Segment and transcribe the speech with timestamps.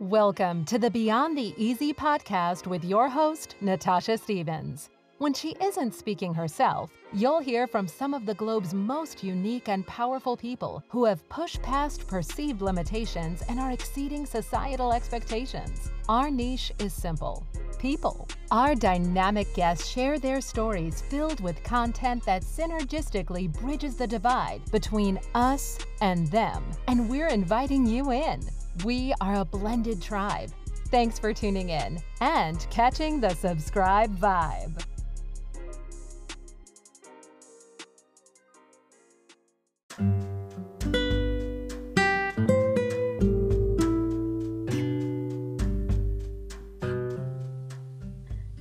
[0.00, 4.90] Welcome to the Beyond the Easy podcast with your host, Natasha Stevens.
[5.18, 9.84] When she isn't speaking herself, you'll hear from some of the globe's most unique and
[9.84, 15.90] powerful people who have pushed past perceived limitations and are exceeding societal expectations.
[16.08, 17.44] Our niche is simple
[17.80, 18.28] people.
[18.52, 25.18] Our dynamic guests share their stories filled with content that synergistically bridges the divide between
[25.34, 26.64] us and them.
[26.86, 28.40] And we're inviting you in.
[28.84, 30.50] We are a blended tribe.
[30.90, 34.84] Thanks for tuning in and catching the subscribe vibe.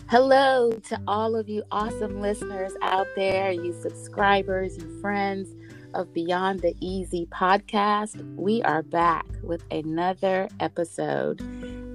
[0.10, 5.54] Hello to all of you awesome listeners out there, you subscribers, you friends
[5.94, 8.16] of Beyond the Easy podcast.
[8.38, 11.42] We are back with another episode.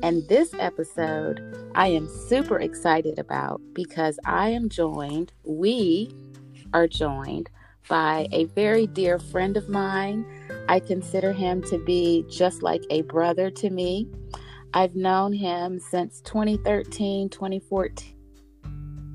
[0.02, 1.41] And this episode,
[1.75, 6.15] I am super excited about because I am joined, we
[6.74, 7.49] are joined
[7.88, 10.26] by a very dear friend of mine.
[10.69, 14.07] I consider him to be just like a brother to me.
[14.74, 18.15] I've known him since 2013, 2014,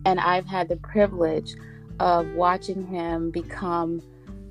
[0.06, 1.56] and I've had the privilege
[2.00, 4.02] of watching him become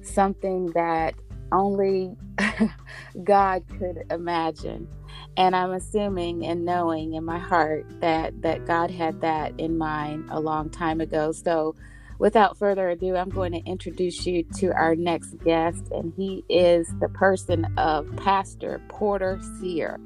[0.02, 1.14] something that
[1.52, 2.16] only
[3.24, 4.88] God could imagine.
[5.36, 10.28] And I'm assuming and knowing in my heart that that God had that in mind
[10.30, 11.30] a long time ago.
[11.30, 11.76] So
[12.18, 16.92] without further ado, I'm going to introduce you to our next guest, and he is
[17.00, 20.00] the person of Pastor Porter Sear.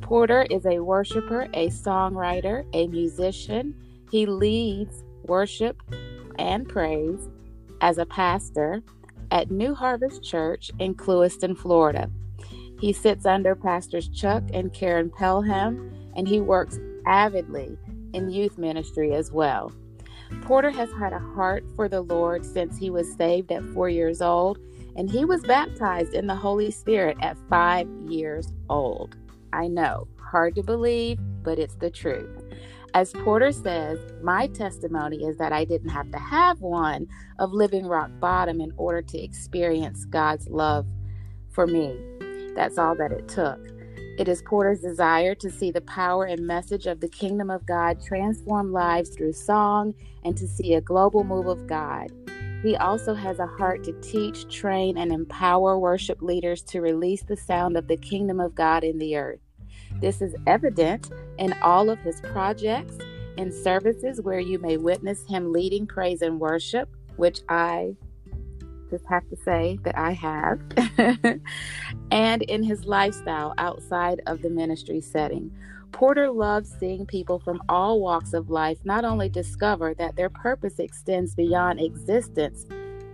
[0.00, 3.74] Porter is a worshiper, a songwriter, a musician.
[4.10, 5.82] He leads worship
[6.38, 7.28] and praise
[7.80, 8.82] as a pastor
[9.30, 12.10] at New Harvest Church in Clewiston, Florida.
[12.80, 17.78] He sits under Pastors Chuck and Karen Pelham, and he works avidly
[18.12, 19.72] in youth ministry as well.
[20.42, 24.20] Porter has had a heart for the Lord since he was saved at four years
[24.20, 24.58] old,
[24.96, 29.16] and he was baptized in the Holy Spirit at five years old.
[29.52, 32.44] I know, hard to believe, but it's the truth.
[32.94, 37.06] As Porter says, my testimony is that I didn't have to have one
[37.38, 40.86] of living rock bottom in order to experience God's love
[41.50, 41.98] for me.
[42.54, 43.60] That's all that it took.
[44.18, 48.00] It is Porter's desire to see the power and message of the kingdom of God
[48.02, 52.10] transform lives through song and to see a global move of God.
[52.66, 57.36] He also has a heart to teach, train, and empower worship leaders to release the
[57.36, 59.38] sound of the kingdom of God in the earth.
[60.00, 62.98] This is evident in all of his projects
[63.38, 67.94] and services where you may witness him leading praise and worship, which I
[68.90, 70.60] just have to say that I have,
[72.10, 75.56] and in his lifestyle outside of the ministry setting.
[75.92, 80.78] Porter loves seeing people from all walks of life not only discover that their purpose
[80.78, 82.66] extends beyond existence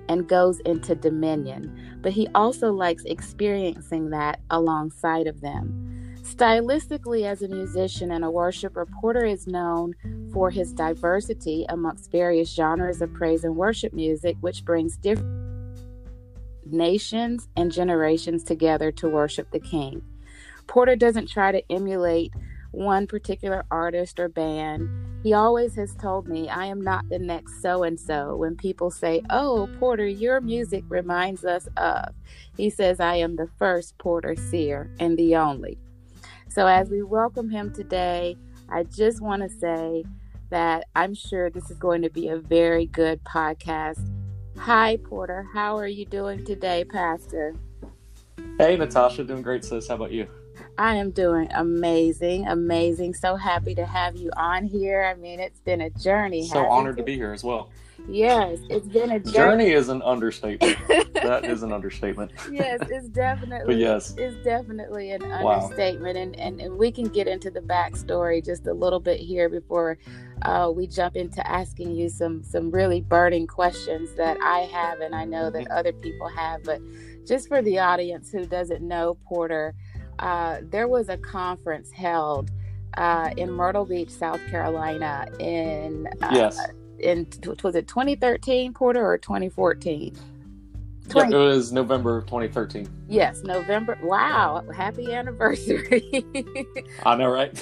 [0.09, 5.89] and goes into dominion, but he also likes experiencing that alongside of them.
[6.23, 9.95] Stylistically, as a musician and a worshiper, Porter is known
[10.33, 15.43] for his diversity amongst various genres of praise and worship music, which brings different
[16.65, 20.03] nations and generations together to worship the King.
[20.67, 22.33] Porter doesn't try to emulate
[22.73, 24.89] one particular artist or band.
[25.23, 28.35] He always has told me, I am not the next so and so.
[28.37, 32.15] When people say, Oh, Porter, your music reminds us of,
[32.57, 35.79] he says, I am the first Porter seer and the only.
[36.49, 38.37] So, as we welcome him today,
[38.69, 40.05] I just want to say
[40.51, 44.11] that I'm sure this is going to be a very good podcast.
[44.59, 45.47] Hi, Porter.
[45.55, 47.55] How are you doing today, Pastor?
[48.59, 49.25] Hey, Natasha.
[49.25, 49.89] Doing great, sis.
[49.89, 50.29] How about you?
[50.79, 53.15] I am doing amazing, amazing.
[53.15, 55.05] So happy to have you on here.
[55.05, 56.47] I mean, it's been a journey.
[56.47, 57.71] So honored to be here as well.
[58.09, 59.33] Yes, it's been a journey.
[59.33, 60.77] journey is an understatement.
[61.15, 62.33] that is an understatement.
[62.51, 63.75] yes, it's definitely.
[63.75, 65.61] but yes, it's definitely an wow.
[65.61, 69.49] understatement, and, and and we can get into the backstory just a little bit here
[69.49, 69.99] before
[70.43, 75.15] uh, we jump into asking you some some really burning questions that I have, and
[75.15, 76.65] I know that other people have.
[76.65, 76.81] But
[77.25, 79.75] just for the audience who doesn't know Porter,
[80.19, 82.51] uh, there was a conference held
[82.97, 86.59] uh, in Myrtle Beach, South Carolina, in uh, yes
[87.03, 87.27] in
[87.63, 90.17] was it 2013 Porter or 2014?
[91.09, 91.31] 20...
[91.31, 92.89] Yeah, it was November of 2013.
[93.09, 93.99] Yes, November.
[94.03, 96.25] Wow, happy anniversary.
[97.05, 97.61] I know, right?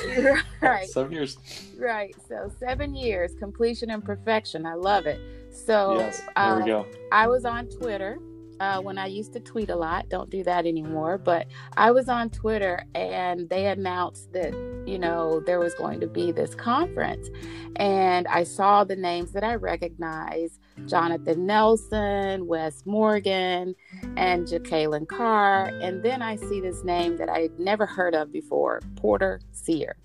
[0.61, 0.87] right.
[0.89, 1.39] seven years.
[1.79, 2.15] Right.
[2.29, 4.67] So seven years, completion and perfection.
[4.67, 5.21] I love it.
[5.53, 6.87] So yes, there um, we go.
[7.11, 8.19] I was on Twitter
[8.61, 10.09] uh, when I used to tweet a lot.
[10.09, 11.19] Don't do that anymore.
[11.19, 11.47] But
[11.77, 14.53] I was on Twitter and they announced that,
[14.87, 17.29] you know, there was going to be this conference.
[17.77, 23.75] And I saw the names that I recognize Jonathan Nelson, Wes Morgan,
[24.17, 25.67] and Jekalyn Carr.
[25.81, 29.97] And then I see this name that I had never heard of before Porter Sear.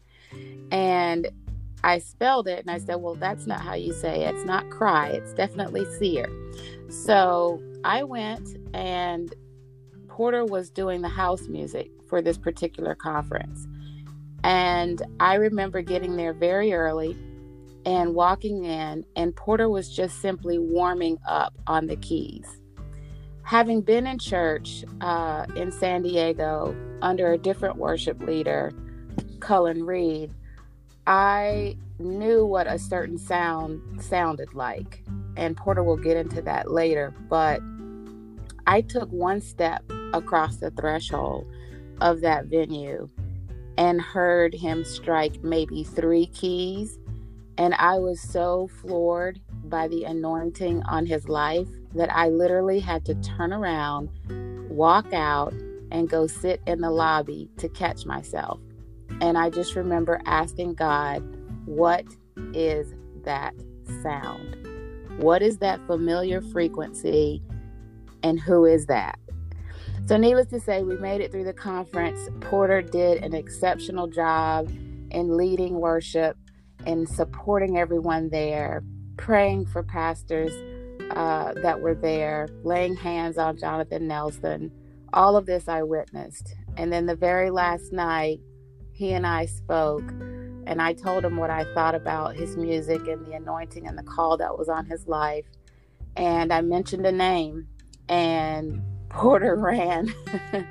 [0.72, 1.28] And
[1.84, 4.34] I spelled it and I said, well, that's not how you say it.
[4.34, 6.28] It's not cry, it's definitely seer.
[6.90, 9.34] So I went and
[10.08, 13.68] Porter was doing the house music for this particular conference.
[14.44, 17.16] And I remember getting there very early
[17.86, 22.60] and walking in, and Porter was just simply warming up on the keys.
[23.44, 28.72] Having been in church uh, in San Diego under a different worship leader,
[29.40, 30.34] Cullen Reed,
[31.06, 35.04] I knew what a certain sound sounded like.
[35.38, 37.14] And Porter will get into that later.
[37.30, 37.62] But
[38.68, 39.84] I took one step
[40.14, 41.48] across the threshold
[42.02, 43.10] of that venue
[43.78, 46.98] and heard him strike maybe three keys.
[47.58, 53.06] And I was so floored by the anointing on his life that I literally had
[53.06, 54.10] to turn around,
[54.70, 55.54] walk out,
[55.92, 58.60] and go sit in the lobby to catch myself.
[59.22, 61.20] And I just remember asking God,
[61.66, 62.06] what
[62.54, 63.54] is that
[64.02, 64.58] sound?
[65.18, 67.42] What is that familiar frequency?
[68.26, 69.20] And who is that?
[70.08, 72.28] So, needless to say, we made it through the conference.
[72.42, 74.68] Porter did an exceptional job
[75.12, 76.36] in leading worship
[76.88, 78.84] and supporting everyone there,
[79.18, 80.52] praying for pastors
[81.12, 84.72] uh, that were there, laying hands on Jonathan Nelson.
[85.14, 86.56] All of this I witnessed.
[86.78, 88.40] And then the very last night,
[88.92, 90.10] he and I spoke,
[90.66, 94.04] and I told him what I thought about his music and the anointing and the
[94.04, 95.46] call that was on his life.
[96.16, 97.68] And I mentioned a name,
[98.10, 100.14] and Porter ran.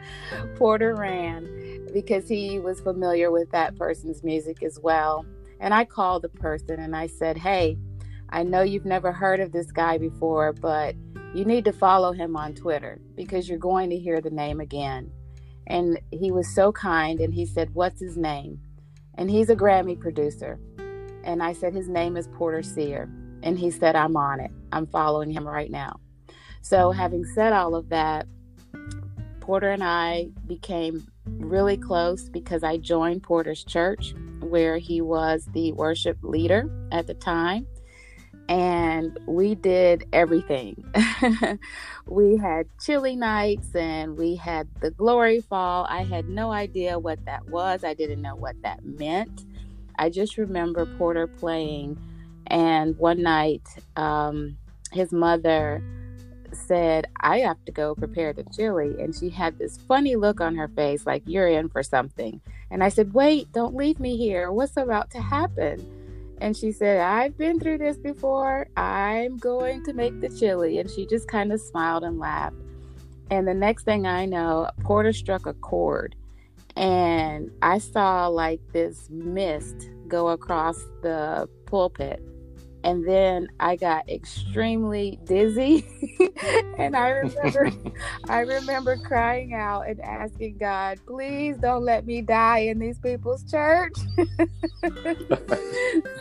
[0.57, 5.25] Porter ran because he was familiar with that person's music as well.
[5.61, 7.79] And I called the person and I said, Hey,
[8.29, 10.95] I know you've never heard of this guy before, but
[11.35, 15.11] you need to follow him on Twitter because you're going to hear the name again.
[15.67, 18.61] And he was so kind and he said, What's his name?
[19.15, 20.59] And he's a Grammy producer.
[21.25, 23.09] And I said, His name is Porter Sear.
[23.43, 24.51] And he said, I'm on it.
[24.73, 26.01] I'm following him right now.
[26.65, 28.27] So, having said all of that,
[29.41, 35.73] Porter and I became really close because I joined Porter's church where he was the
[35.73, 37.67] worship leader at the time
[38.49, 40.83] and we did everything.
[42.07, 45.87] we had chili nights and we had the glory fall.
[45.91, 49.45] I had no idea what that was, I didn't know what that meant.
[49.99, 51.99] I just remember Porter playing,
[52.47, 54.57] and one night, um,
[54.93, 55.83] his mother
[56.55, 58.95] said, I have to go prepare the chili.
[59.01, 62.41] And she had this funny look on her face, like, You're in for something.
[62.71, 64.51] And I said, Wait, don't leave me here.
[64.51, 65.85] What's about to happen?
[66.41, 68.69] And she said, I've been through this before.
[68.77, 70.79] I'm going to make the chili.
[70.79, 72.57] And she just kind of smiled and laughed.
[73.31, 76.17] And the next thing I know, Porter struck a chord.
[76.77, 82.23] And I saw like this mist go across the pulpit
[82.85, 85.87] and then I got extremely dizzy
[86.79, 87.73] and I remember
[88.29, 93.43] I remember crying out and asking God, please don't let me die in these people's
[93.51, 93.95] church.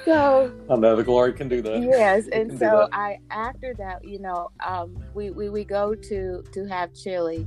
[0.05, 1.81] so I know the glory can do that.
[1.81, 6.65] Yes, and so I after that, you know, um, we, we we go to to
[6.65, 7.45] have chili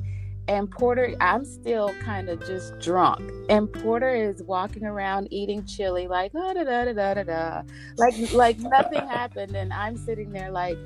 [0.49, 3.31] and Porter, I'm still kind of just drunk.
[3.49, 7.63] And Porter is walking around eating chili, like da da da da da da,
[7.97, 9.57] like like nothing happened.
[9.57, 10.79] And I'm sitting there like,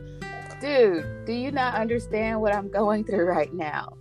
[0.61, 3.97] dude, do you not understand what I'm going through right now?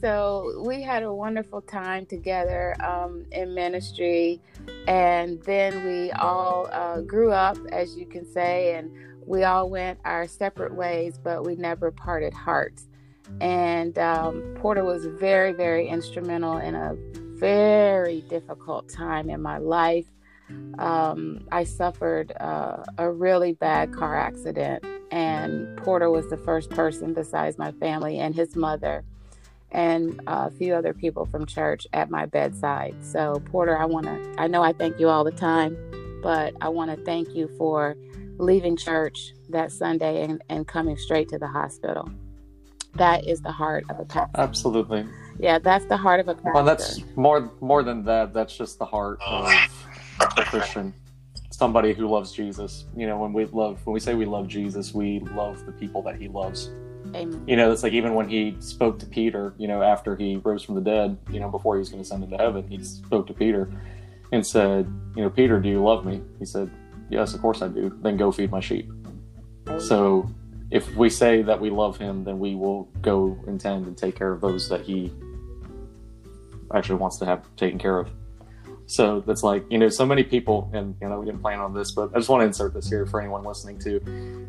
[0.00, 4.40] So we had a wonderful time together um, in ministry,
[4.86, 8.90] and then we all uh, grew up, as you can say, and
[9.26, 12.88] we all went our separate ways, but we never parted hearts.
[13.40, 16.96] And um, Porter was very, very instrumental in a
[17.42, 20.06] very difficult time in my life.
[20.78, 27.14] Um, I suffered uh, a really bad car accident, and Porter was the first person
[27.14, 29.04] besides my family and his mother
[29.72, 32.94] and a few other people from church at my bedside.
[33.00, 35.76] So, Porter, I want to, I know I thank you all the time,
[36.22, 37.96] but I want to thank you for
[38.38, 42.10] leaving church that Sunday and, and coming straight to the hospital
[42.94, 44.40] that is the heart of a pastor.
[44.40, 45.06] Absolutely.
[45.38, 46.52] Yeah, that's the heart of a pastor.
[46.52, 48.32] Well, that's more more than that.
[48.32, 50.28] That's just the heart of oh.
[50.36, 50.94] a Christian.
[51.50, 52.86] Somebody who loves Jesus.
[52.96, 56.02] You know, when we love when we say we love Jesus, we love the people
[56.02, 56.70] that he loves.
[57.14, 57.42] Amen.
[57.46, 60.62] You know, it's like even when he spoke to Peter, you know, after he rose
[60.62, 63.26] from the dead, you know, before he was going to send into heaven, he spoke
[63.26, 63.70] to Peter
[64.32, 66.22] and said, you know, Peter, do you love me?
[66.38, 66.70] He said,
[67.10, 67.96] yes, of course I do.
[68.02, 68.90] Then go feed my sheep.
[69.78, 70.28] So
[70.72, 74.32] if we say that we love him, then we will go intend and take care
[74.32, 75.12] of those that he
[76.74, 78.10] actually wants to have taken care of.
[78.86, 81.74] So that's like, you know, so many people, and, you know, we didn't plan on
[81.74, 84.00] this, but I just want to insert this here for anyone listening too.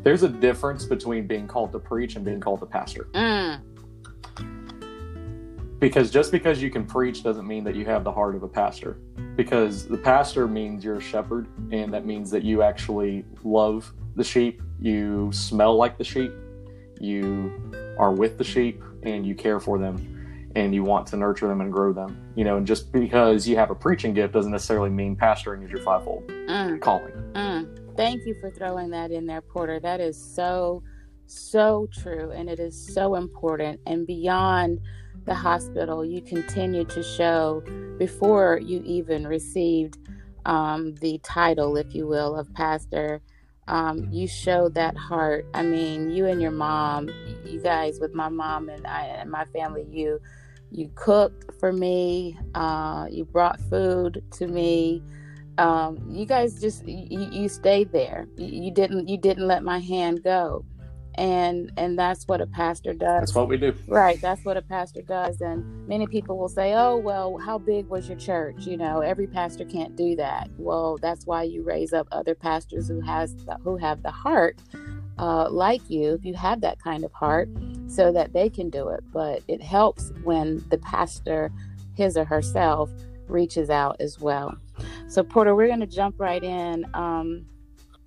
[0.02, 3.06] There's a difference between being called to preach and being called to pastor.
[3.14, 3.60] Mm.
[5.78, 8.48] Because just because you can preach doesn't mean that you have the heart of a
[8.48, 8.98] pastor.
[9.36, 14.24] Because the pastor means you're a shepherd, and that means that you actually love the
[14.24, 16.32] sheep, you smell like the sheep,
[17.00, 17.52] you
[17.98, 20.14] are with the sheep, and you care for them
[20.56, 22.16] and you want to nurture them and grow them.
[22.36, 25.70] You know, and just because you have a preaching gift doesn't necessarily mean pastoring is
[25.70, 26.80] your fivefold Mm.
[26.80, 27.12] calling.
[27.34, 27.96] Mm.
[27.96, 29.80] Thank you for throwing that in there, Porter.
[29.80, 30.82] That is so,
[31.26, 32.30] so true.
[32.30, 33.80] And it is so important.
[33.86, 34.80] And beyond
[35.24, 37.62] the hospital, you continued to show
[37.98, 39.98] before you even received
[40.44, 43.20] um, the title, if you will, of pastor.
[43.66, 45.46] Um, you showed that heart.
[45.54, 47.08] I mean, you and your mom,
[47.44, 50.20] you guys with my mom and I and my family, you
[50.70, 52.36] you cooked for me.
[52.54, 55.02] Uh, you brought food to me
[55.58, 59.78] um, you guys just you, you stayed there you, you didn't you didn't let my
[59.78, 60.64] hand go
[61.16, 63.74] and and that's what a pastor does That's what we do.
[63.86, 67.86] right that's what a pastor does and many people will say oh well how big
[67.88, 68.66] was your church?
[68.66, 70.50] You know every pastor can't do that.
[70.58, 74.58] Well that's why you raise up other pastors who has the, who have the heart
[75.18, 77.48] uh, like you if you have that kind of heart
[77.86, 79.04] so that they can do it.
[79.12, 81.52] But it helps when the pastor
[81.94, 82.90] his or herself
[83.28, 84.56] reaches out as well.
[85.08, 86.84] So porter we're going to jump right in.
[86.94, 87.46] Um,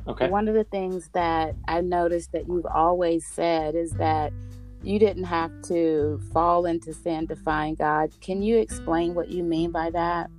[0.08, 0.30] Okay.
[0.30, 4.32] one of the things that I noticed that you've always said is that
[4.84, 8.12] you didn't have to fall into sin to find God.
[8.22, 10.30] Can you explain what you mean by that?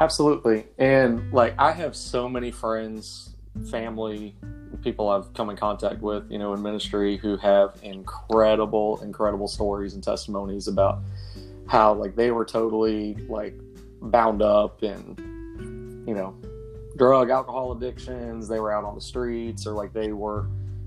[0.00, 0.64] Absolutely.
[0.78, 3.36] And like I have so many friends,
[3.70, 4.34] family,
[4.82, 9.94] people I've come in contact with, you know, in ministry who have incredible, incredible stories
[9.94, 11.00] and testimonies about
[11.68, 13.54] how like they were totally like
[14.00, 15.18] bound up and
[16.06, 16.34] you know,
[17.02, 20.46] drug, alcohol addictions, they were out on the streets or like they were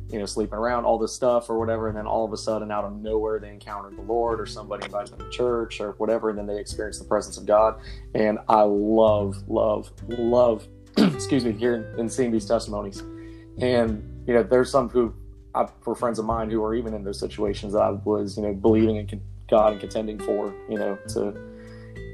[0.10, 2.72] you know, sleeping around, all this stuff or whatever, and then all of a sudden,
[2.72, 6.30] out of nowhere, they encountered the Lord or somebody invited them to church or whatever,
[6.30, 7.82] and then they experienced the presence of God.
[8.14, 10.66] And I love, love, love,
[10.98, 13.02] excuse me, hearing and seeing these testimonies.
[13.58, 15.14] And you know, there's some who,
[15.54, 18.44] I, for friends of mine who are even in those situations that I was, you
[18.44, 21.34] know, believing in God and contending for, you know, to,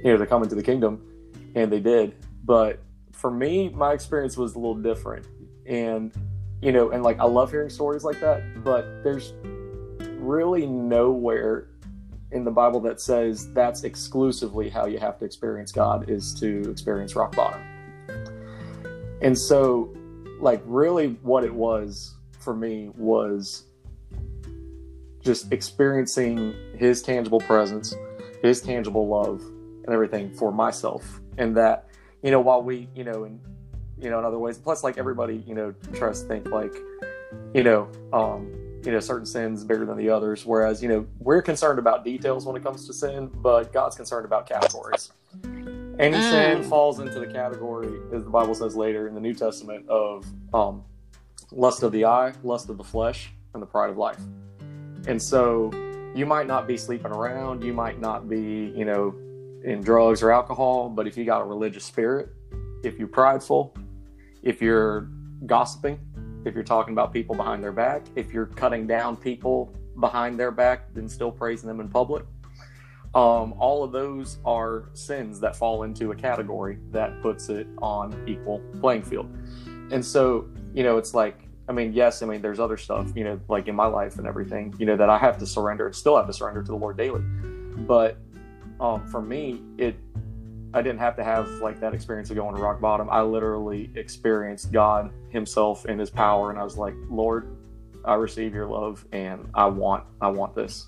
[0.03, 1.03] you know, to come into the kingdom,
[1.53, 2.15] and they did.
[2.43, 2.79] But
[3.21, 5.27] for me, my experience was a little different,
[5.67, 6.11] and
[6.59, 9.33] you know, and like I love hearing stories like that, but there's
[10.17, 11.67] really nowhere
[12.31, 16.69] in the Bible that says that's exclusively how you have to experience God is to
[16.71, 17.61] experience rock bottom.
[19.21, 19.95] And so,
[20.39, 23.65] like, really, what it was for me was
[25.23, 27.93] just experiencing His tangible presence,
[28.41, 29.41] His tangible love,
[29.85, 31.21] and everything for myself.
[31.37, 31.87] And that,
[32.21, 33.39] you know, while we, you know, and
[33.99, 34.57] you know, in other ways.
[34.57, 36.73] Plus, like everybody, you know, tries to think like,
[37.53, 38.51] you know, um,
[38.83, 40.43] you know, certain sins bigger than the others.
[40.45, 44.25] Whereas, you know, we're concerned about details when it comes to sin, but God's concerned
[44.25, 45.11] about categories.
[45.99, 46.29] Any Mm.
[46.31, 50.25] sin falls into the category, as the Bible says later in the New Testament, of
[50.51, 50.83] um,
[51.51, 54.19] lust of the eye, lust of the flesh, and the pride of life.
[55.07, 55.69] And so,
[56.15, 59.13] you might not be sleeping around, you might not be, you know,
[59.63, 62.29] in drugs or alcohol, but if you got a religious spirit,
[62.83, 63.75] if you're prideful,
[64.43, 65.09] if you're
[65.45, 65.99] gossiping,
[66.45, 70.51] if you're talking about people behind their back, if you're cutting down people behind their
[70.51, 72.25] back and still praising them in public,
[73.13, 78.23] um, all of those are sins that fall into a category that puts it on
[78.27, 79.29] equal playing field.
[79.91, 83.23] And so, you know, it's like, I mean, yes, I mean, there's other stuff, you
[83.23, 85.95] know, like in my life and everything, you know, that I have to surrender and
[85.95, 87.21] still have to surrender to the Lord daily.
[87.21, 88.17] But
[88.81, 89.95] um, for me, it
[90.73, 93.09] I didn't have to have like that experience of going to rock bottom.
[93.09, 97.55] I literally experienced God Himself and His power, and I was like, Lord,
[98.05, 100.87] I receive Your love, and I want, I want this,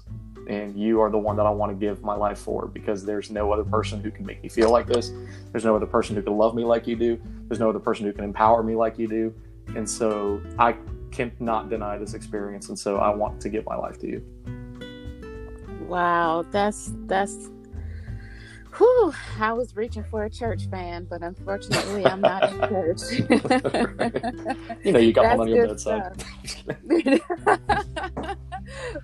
[0.49, 3.29] and You are the one that I want to give my life for, because there's
[3.29, 5.11] no other person who can make me feel like this.
[5.51, 7.21] There's no other person who can love me like You do.
[7.47, 9.33] There's no other person who can empower me like You do,
[9.75, 10.77] and so I
[11.11, 14.25] cannot deny this experience, and so I want to give my life to You.
[15.87, 17.49] Wow, that's that's
[18.77, 23.01] Whew, I was reaching for a church fan, but unfortunately, I'm not in church.
[24.83, 26.23] you know, you got That's one on your bedside.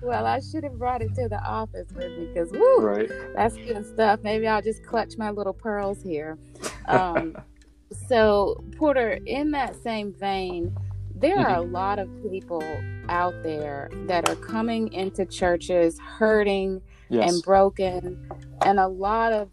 [0.02, 3.10] well, I should have brought it to the office with me because, woo, right.
[3.36, 4.22] that's good stuff.
[4.24, 6.38] Maybe I'll just clutch my little pearls here.
[6.88, 7.36] Um,
[8.08, 10.74] so, Porter, in that same vein,
[11.14, 11.52] there mm-hmm.
[11.52, 12.64] are a lot of people
[13.08, 17.32] out there that are coming into churches hurting yes.
[17.32, 18.28] and broken,
[18.64, 19.50] and a lot of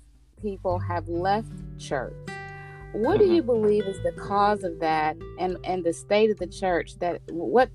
[0.46, 2.14] people have left church.
[2.92, 3.28] What mm-hmm.
[3.28, 6.98] do you believe is the cause of that and and the state of the church
[7.00, 7.68] that what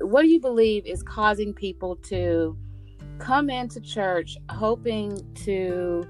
[0.00, 2.54] what do you believe is causing people to
[3.18, 6.06] come into church hoping to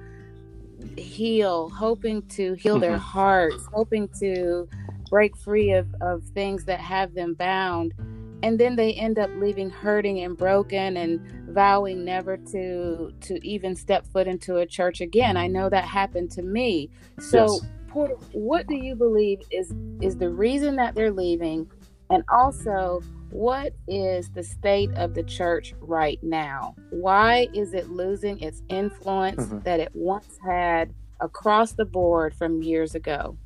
[0.96, 2.80] heal, hoping to heal mm-hmm.
[2.80, 4.68] their hearts, hoping to
[5.08, 7.94] break free of, of things that have them bound
[8.42, 13.74] and then they end up leaving hurting and broken and vowing never to to even
[13.74, 15.36] step foot into a church again.
[15.36, 16.90] I know that happened to me.
[17.18, 17.60] So yes.
[17.88, 21.70] Porter, what do you believe is is the reason that they're leaving?
[22.10, 26.74] And also what is the state of the church right now?
[26.90, 29.60] Why is it losing its influence mm-hmm.
[29.60, 33.36] that it once had across the board from years ago?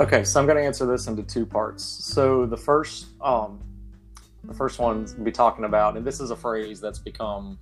[0.00, 1.84] Okay so i'm going to answer this into two parts.
[1.84, 3.60] So the first um
[4.48, 7.58] the first one to be talking about, and this is a phrase that's become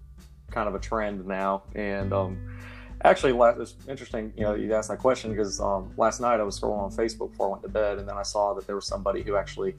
[0.50, 1.64] kind of a trend now.
[1.74, 2.58] And um,
[3.02, 6.58] actually, it's interesting, you know, you asked that question because um, last night I was
[6.58, 8.86] scrolling on Facebook before I went to bed, and then I saw that there was
[8.86, 9.74] somebody who actually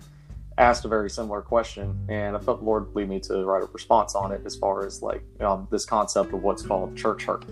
[0.57, 3.67] asked a very similar question, and I felt the Lord lead me to write a
[3.67, 7.45] response on it as far as like um, this concept of what's called church hurt.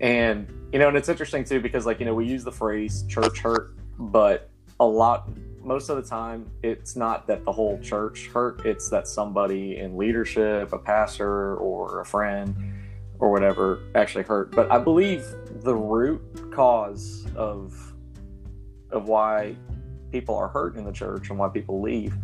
[0.00, 3.04] And you know, and it's interesting too because like you know we use the phrase
[3.08, 5.28] church hurt, but a lot
[5.64, 9.96] most of the time it's not that the whole church hurt it's that somebody in
[9.96, 12.54] leadership a pastor or a friend
[13.18, 15.24] or whatever actually hurt but i believe
[15.62, 16.20] the root
[16.52, 17.94] cause of
[18.90, 19.56] of why
[20.12, 22.14] people are hurt in the church and why people leave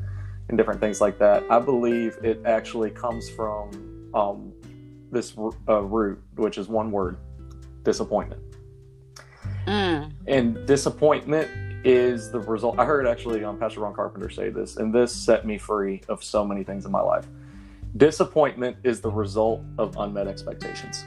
[0.49, 3.71] and different things like that i believe it actually comes from
[4.15, 4.53] um,
[5.11, 5.37] this
[5.69, 7.17] uh, root which is one word
[7.85, 8.43] disappointment
[9.67, 10.13] mm.
[10.27, 12.79] and disappointment is the result.
[12.79, 16.23] I heard actually um, Pastor Ron Carpenter say this, and this set me free of
[16.23, 17.27] so many things in my life.
[17.97, 21.05] Disappointment is the result of unmet expectations.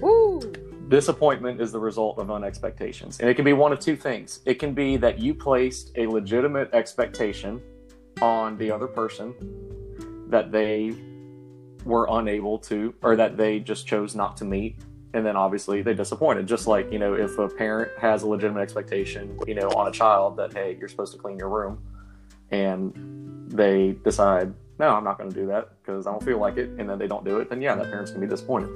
[0.00, 0.40] Woo!
[0.88, 3.20] Disappointment is the result of unmet expectations.
[3.20, 4.40] And it can be one of two things.
[4.46, 7.60] It can be that you placed a legitimate expectation
[8.22, 9.34] on the other person
[10.28, 10.94] that they
[11.84, 14.76] were unable to, or that they just chose not to meet
[15.14, 18.60] and then obviously they disappointed just like you know if a parent has a legitimate
[18.60, 21.78] expectation you know on a child that hey you're supposed to clean your room
[22.50, 22.92] and
[23.50, 26.70] they decide no i'm not going to do that because i don't feel like it
[26.78, 28.70] and then they don't do it then yeah that parent's going to be disappointed.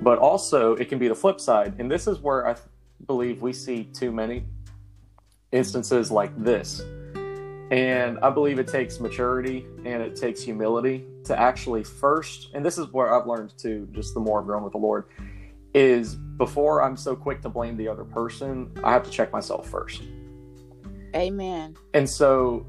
[0.00, 2.56] But also it can be the flip side and this is where i
[3.06, 4.44] believe we see too many
[5.52, 6.80] instances like this.
[7.70, 12.78] And i believe it takes maturity and it takes humility to actually first and this
[12.78, 15.06] is where i've learned to just the more i've grown with the lord
[15.74, 19.68] is before I'm so quick to blame the other person, I have to check myself
[19.68, 20.02] first.
[21.14, 21.76] Amen.
[21.92, 22.66] And so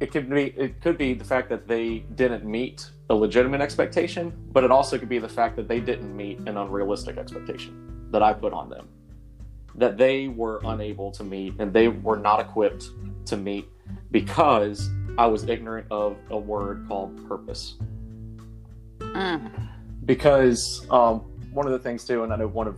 [0.00, 4.32] it could be it could be the fact that they didn't meet a legitimate expectation,
[4.52, 8.22] but it also could be the fact that they didn't meet an unrealistic expectation that
[8.22, 8.88] I put on them.
[9.74, 12.88] That they were unable to meet and they were not equipped
[13.26, 13.68] to meet
[14.10, 17.76] because I was ignorant of a word called purpose.
[19.00, 19.50] Mm.
[20.04, 21.24] Because um,
[21.56, 22.76] one of the things too, and I know one of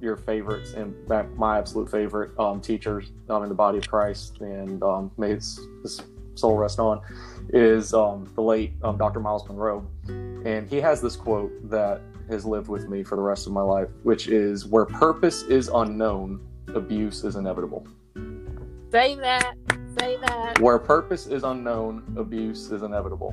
[0.00, 0.94] your favorites and
[1.36, 5.60] my absolute favorite um, teachers um, in the body of Christ, and um, may his,
[5.82, 6.02] his,
[6.36, 7.00] soul rest on,
[7.50, 9.20] is um, the late um, Dr.
[9.20, 9.86] Myles Munroe.
[10.08, 13.60] and he has this quote that has lived with me for the rest of my
[13.60, 16.40] life, which is, "Where purpose is unknown,
[16.74, 17.86] abuse is inevitable."
[18.90, 19.54] Say that.
[20.00, 20.58] Say that.
[20.58, 23.32] Where purpose is unknown, abuse is inevitable.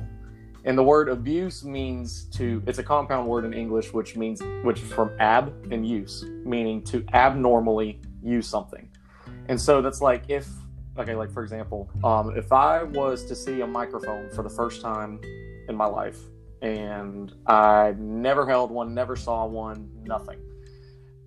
[0.64, 4.80] And the word abuse means to, it's a compound word in English, which means, which
[4.80, 8.88] is from ab and use, meaning to abnormally use something.
[9.48, 10.46] And so that's like if,
[10.96, 14.80] okay, like for example, um, if I was to see a microphone for the first
[14.80, 15.20] time
[15.68, 16.18] in my life
[16.60, 20.38] and I never held one, never saw one, nothing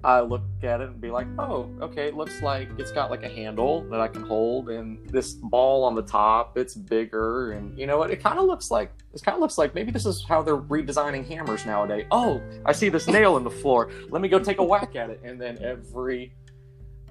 [0.05, 3.23] I look at it and be like, oh, okay, it looks like it's got like
[3.23, 7.77] a handle that I can hold, and this ball on the top, it's bigger, and
[7.77, 8.11] you know what?
[8.11, 10.57] It kind of looks like it kind of looks like maybe this is how they're
[10.57, 12.05] redesigning hammers nowadays.
[12.11, 13.89] Oh, I see this nail in the floor.
[14.09, 16.33] Let me go take a whack at it, and then every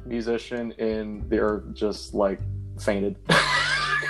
[0.07, 2.39] musician in there just like
[2.79, 3.19] fainted.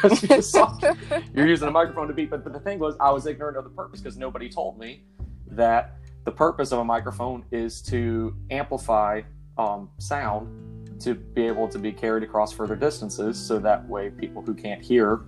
[0.04, 0.42] you
[1.34, 3.64] you're using a microphone to beat, but, but the thing was, I was ignorant of
[3.64, 5.04] the purpose because nobody told me
[5.52, 9.22] that the purpose of a microphone is to amplify
[9.58, 14.42] um, sound to be able to be carried across further distances so that way people
[14.42, 15.20] who can't hear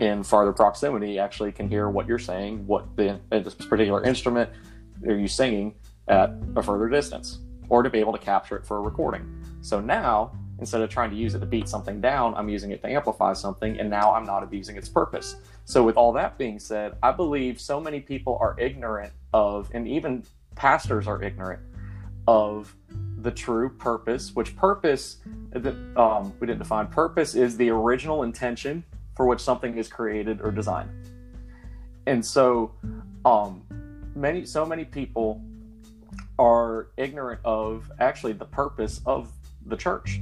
[0.00, 4.48] in farther proximity actually can hear what you're saying what the this particular instrument
[5.06, 5.74] are you singing
[6.08, 9.44] at a further distance or to be able to capture it for a recording.
[9.60, 12.82] So now instead of trying to use it to beat something down i'm using it
[12.82, 15.36] to amplify something and now i'm not abusing its purpose.
[15.64, 19.86] So with all that being said i believe so many people are ignorant of and
[19.86, 21.60] even pastors are ignorant
[22.26, 22.74] of
[23.22, 25.18] the true purpose, which purpose,
[25.96, 26.86] um, we didn't define.
[26.86, 28.84] Purpose is the original intention
[29.16, 30.90] for which something is created or designed.
[32.06, 32.72] And so,
[33.24, 33.62] um,
[34.14, 35.42] many, so many people
[36.38, 39.30] are ignorant of actually the purpose of
[39.66, 40.20] the church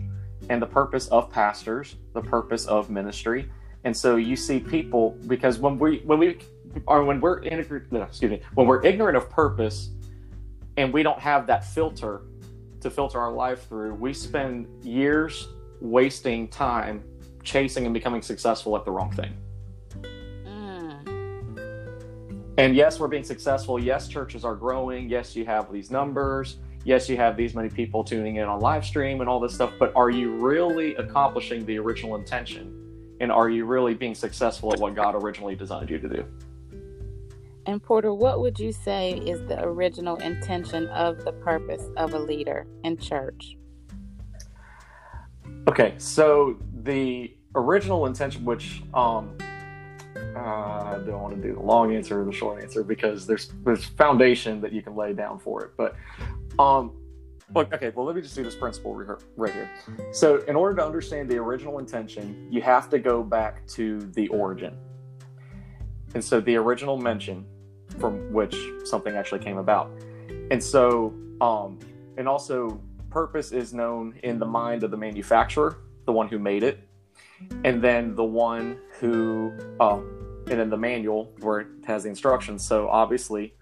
[0.50, 3.50] and the purpose of pastors, the purpose of ministry.
[3.84, 6.38] And so you see people because when we when we
[6.86, 9.90] or when we're excuse me when we're ignorant of purpose
[10.76, 12.22] and we don't have that filter
[12.80, 15.48] to filter our life through, we spend years
[15.80, 17.02] wasting time
[17.42, 19.36] chasing and becoming successful at the wrong thing.
[20.44, 21.58] Mm.
[22.58, 23.78] And yes, we're being successful.
[23.78, 25.08] Yes, churches are growing.
[25.08, 26.58] Yes, you have these numbers.
[26.84, 29.72] Yes, you have these many people tuning in on live stream and all this stuff.
[29.78, 32.74] But are you really accomplishing the original intention?
[33.20, 36.24] And are you really being successful at what God originally designed you to do?
[37.68, 42.18] And Porter, what would you say is the original intention of the purpose of a
[42.18, 43.58] leader in church?
[45.68, 49.36] Okay, so the original intention, which um,
[50.34, 53.52] uh, I don't want to do the long answer or the short answer because there's
[53.66, 55.72] there's foundation that you can lay down for it.
[55.76, 55.94] But
[56.58, 56.96] um,
[57.54, 58.94] okay, well, let me just do this principle
[59.36, 59.70] right here.
[60.12, 64.26] So, in order to understand the original intention, you have to go back to the
[64.28, 64.74] origin.
[66.14, 67.44] And so, the original mention
[67.98, 69.90] from which something actually came about.
[70.50, 71.78] And so, um,
[72.16, 72.80] and also,
[73.10, 76.80] purpose is known in the mind of the manufacturer, the one who made it,
[77.64, 82.66] and then the one who, um, and then the manual where it has the instructions.
[82.66, 83.54] So obviously,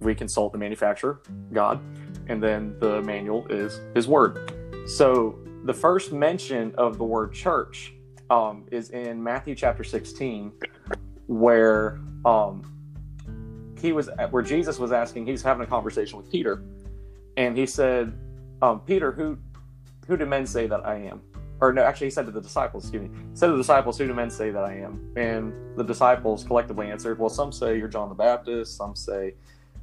[0.00, 1.80] we consult the manufacturer, God,
[2.28, 4.52] and then the manual is His Word.
[4.86, 7.94] So the first mention of the word church
[8.30, 10.52] um, is in Matthew chapter 16,
[11.28, 12.62] where um,
[13.82, 16.62] he was where Jesus was asking, he's having a conversation with Peter,
[17.36, 18.12] and he said,
[18.62, 19.36] um, "Peter, who
[20.06, 21.20] who do men say that I am?"
[21.60, 24.06] Or no, actually, he said to the disciples, excuse me, said to the disciples, "Who
[24.06, 27.88] do men say that I am?" And the disciples collectively answered, "Well, some say you're
[27.88, 29.34] John the Baptist, some say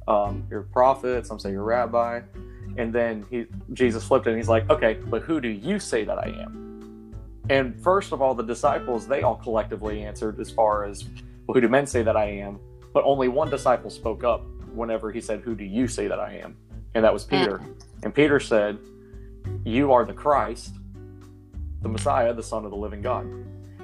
[0.08, 2.22] um, you're a prophet, some say you're a rabbi."
[2.78, 6.04] And then he, Jesus flipped it and he's like, "Okay, but who do you say
[6.04, 7.14] that I am?"
[7.50, 11.04] And first of all, the disciples they all collectively answered as far as,
[11.46, 12.60] "Well, who do men say that I am?"
[12.92, 16.34] But only one disciple spoke up whenever he said, Who do you say that I
[16.34, 16.56] am?
[16.94, 17.60] And that was Peter.
[18.02, 18.78] And Peter said,
[19.64, 20.74] You are the Christ,
[21.82, 23.26] the Messiah, the Son of the living God.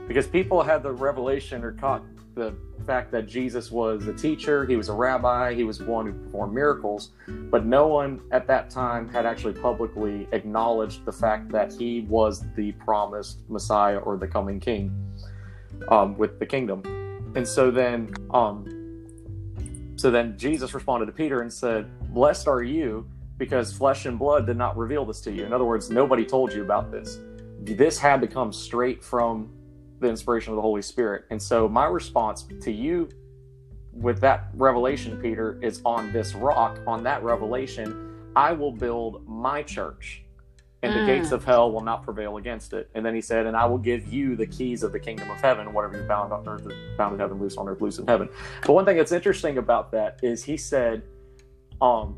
[0.09, 2.03] Because people had the revelation or caught
[2.35, 2.55] the
[2.87, 6.55] fact that Jesus was a teacher, he was a rabbi, he was one who performed
[6.55, 12.03] miracles, but no one at that time had actually publicly acknowledged the fact that he
[12.03, 14.93] was the promised Messiah or the coming King
[15.89, 16.83] um, with the kingdom.
[17.35, 18.67] And so then um,
[19.97, 24.47] so then Jesus responded to Peter and said, Blessed are you because flesh and blood
[24.47, 25.45] did not reveal this to you.
[25.45, 27.19] In other words, nobody told you about this.
[27.63, 29.51] This had to come straight from
[30.01, 31.25] the inspiration of the Holy Spirit.
[31.31, 33.09] And so my response to you
[33.93, 39.63] with that revelation, Peter, is on this rock, on that revelation, I will build my
[39.63, 40.23] church
[40.87, 41.07] and the mm.
[41.07, 42.89] gates of hell will not prevail against it.
[42.95, 45.41] And then he said, And I will give you the keys of the kingdom of
[45.41, 45.73] heaven.
[45.73, 48.29] Whatever you bound on earth, bound in heaven, loose on earth, loose in heaven.
[48.65, 51.03] But one thing that's interesting about that is he said,
[51.81, 52.17] um,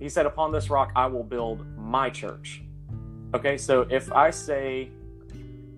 [0.00, 2.62] he said, Upon this rock I will build my church.
[3.34, 4.90] Okay, so if I say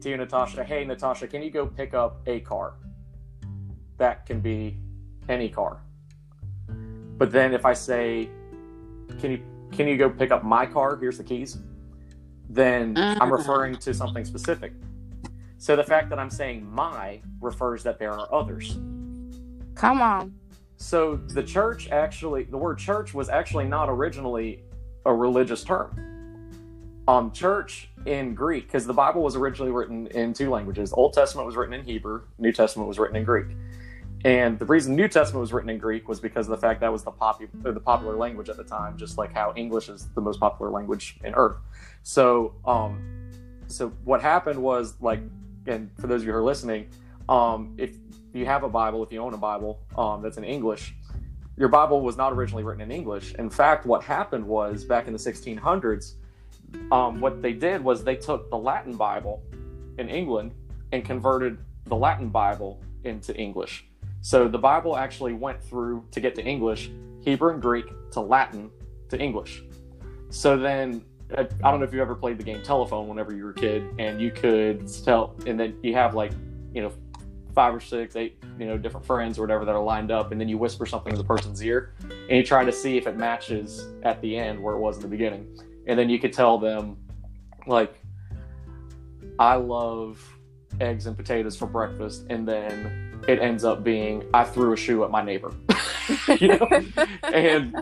[0.01, 2.75] to you, Natasha, hey Natasha, can you go pick up a car?
[3.97, 4.79] That can be
[5.29, 5.81] any car.
[6.69, 8.29] But then if I say,
[9.21, 10.97] Can you can you go pick up my car?
[10.97, 11.59] Here's the keys
[12.49, 13.31] then I'm mm.
[13.31, 14.73] referring to something specific.
[15.59, 18.79] So the fact that I'm saying my refers that there are others.
[19.75, 20.35] Come on.
[20.77, 24.63] So the church actually, the word church was actually not originally
[25.05, 26.05] a religious term.
[27.09, 30.93] Um, church in Greek, because the Bible was originally written in two languages.
[30.93, 33.47] Old Testament was written in Hebrew, New Testament was written in Greek.
[34.25, 36.93] And the reason New Testament was written in Greek was because of the fact that
[36.93, 40.21] was the popular the popular language at the time, just like how English is the
[40.21, 41.57] most popular language in Earth.
[42.03, 43.31] So, um,
[43.69, 45.21] so what happened was like,
[45.67, 46.89] and for those of you who are listening,
[47.29, 47.97] um, if
[48.35, 50.95] you have a Bible, if you own a Bible um, that's in English,
[51.57, 53.35] your Bible was not originally written in English.
[53.35, 56.15] In fact, what happened was back in the 1600s,
[56.93, 59.43] um, what they did was they took the Latin Bible
[59.99, 60.55] in England
[60.93, 63.87] and converted the Latin Bible into English.
[64.29, 66.91] So the Bible actually went through to get to English,
[67.23, 68.71] Hebrew and Greek to Latin
[69.09, 69.63] to English.
[70.29, 71.03] So then
[71.35, 73.55] uh, I don't know if you ever played the game telephone whenever you were a
[73.55, 76.33] kid, and you could tell, and then you have like,
[76.75, 76.93] you know,
[77.55, 80.39] five or six, eight, you know, different friends or whatever that are lined up, and
[80.39, 83.17] then you whisper something in the person's ear, and you try to see if it
[83.17, 85.47] matches at the end where it was in the beginning,
[85.87, 86.99] and then you could tell them,
[87.67, 87.99] like,
[89.39, 90.23] I love
[90.83, 95.05] eggs and potatoes for breakfast, and then it ends up being I threw a shoe
[95.05, 95.53] at my neighbor,
[96.41, 96.69] you know,
[97.23, 97.75] and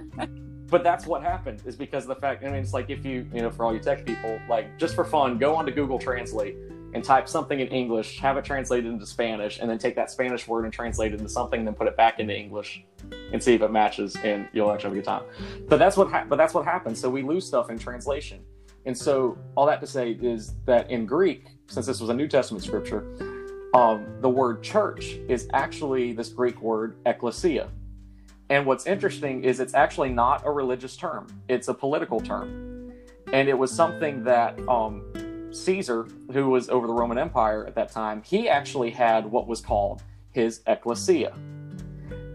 [0.68, 3.24] but that's what happened is because of the fact i mean it's like if you
[3.32, 6.56] you know for all you tech people like just for fun go onto google translate
[6.92, 10.48] and type something in english have it translated into spanish and then take that spanish
[10.48, 12.84] word and translate it into something then put it back into english
[13.32, 15.22] and see if it matches and you'll actually have a good time.
[15.68, 17.00] But that's what ha- but that's what happens.
[17.00, 18.40] So we lose stuff in translation.
[18.84, 22.28] And so all that to say is that in greek since this was a new
[22.28, 23.35] testament scripture
[23.76, 27.68] um, the word church is actually this greek word ecclesia
[28.48, 32.92] and what's interesting is it's actually not a religious term, it's a political term.
[33.32, 37.90] And it was something that um, Caesar, who was over the Roman Empire at that
[37.90, 41.32] time, he actually had what was called his ecclesia.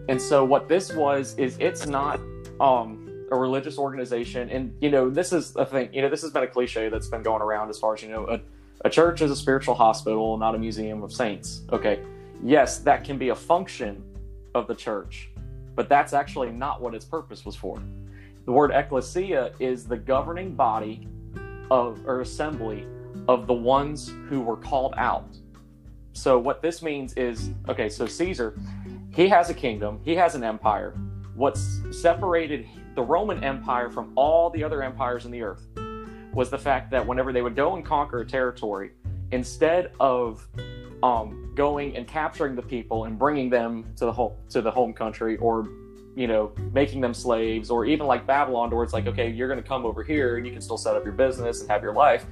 [0.08, 2.20] And so what this was is it's not
[2.60, 4.50] um, a religious organization.
[4.50, 7.08] And, you know, this is a thing, you know, this has been a cliche that's
[7.08, 8.40] been going around as far as, you know, a,
[8.84, 11.62] a church is a spiritual hospital, not a museum of saints.
[11.72, 12.00] Okay.
[12.42, 14.02] Yes, that can be a function
[14.54, 15.32] of the church
[15.74, 17.82] but that's actually not what its purpose was for.
[18.44, 21.06] The word ecclesia is the governing body
[21.70, 22.86] of or assembly
[23.28, 25.36] of the ones who were called out.
[26.12, 28.58] So what this means is okay, so Caesar,
[29.14, 30.94] he has a kingdom, he has an empire.
[31.34, 35.66] What's separated the Roman Empire from all the other empires in the earth
[36.34, 38.92] was the fact that whenever they would go and conquer a territory,
[39.30, 40.46] instead of
[41.02, 44.92] um, going and capturing the people and bringing them to the home to the home
[44.92, 45.68] country, or
[46.14, 49.60] you know, making them slaves, or even like Babylon, where it's like, okay, you're going
[49.60, 51.94] to come over here and you can still set up your business and have your
[51.94, 52.26] life,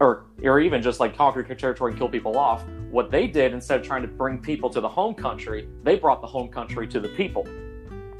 [0.00, 2.64] or or even just like conquer your territory and kill people off.
[2.90, 6.20] What they did instead of trying to bring people to the home country, they brought
[6.20, 7.46] the home country to the people.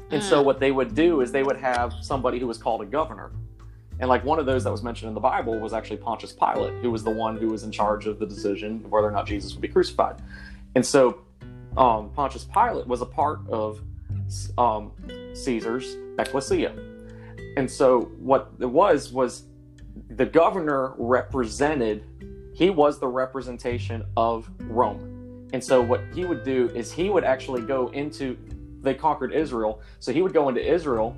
[0.09, 0.45] And so hmm.
[0.45, 3.31] what they would do is they would have somebody who was called a governor
[3.99, 6.73] and like one of those that was mentioned in the Bible was actually Pontius Pilate,
[6.81, 9.25] who was the one who was in charge of the decision of whether or not
[9.25, 10.21] Jesus would be crucified.
[10.75, 11.21] And so
[11.75, 13.81] um, Pontius Pilate was a part of
[14.57, 14.91] um,
[15.33, 16.75] Caesar's ecclesia.
[17.55, 19.43] And so what it was was
[20.09, 22.03] the governor represented,
[22.53, 25.49] he was the representation of Rome.
[25.53, 28.37] And so what he would do is he would actually go into,
[28.81, 29.81] they conquered Israel.
[29.99, 31.17] So he would go into Israel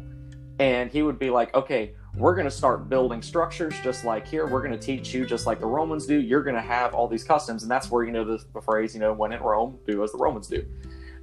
[0.59, 4.47] and he would be like, okay, we're going to start building structures just like here.
[4.47, 6.19] We're going to teach you just like the Romans do.
[6.19, 7.63] You're going to have all these customs.
[7.63, 10.11] And that's where, you know, the, the phrase, you know, when in Rome, do as
[10.11, 10.65] the Romans do.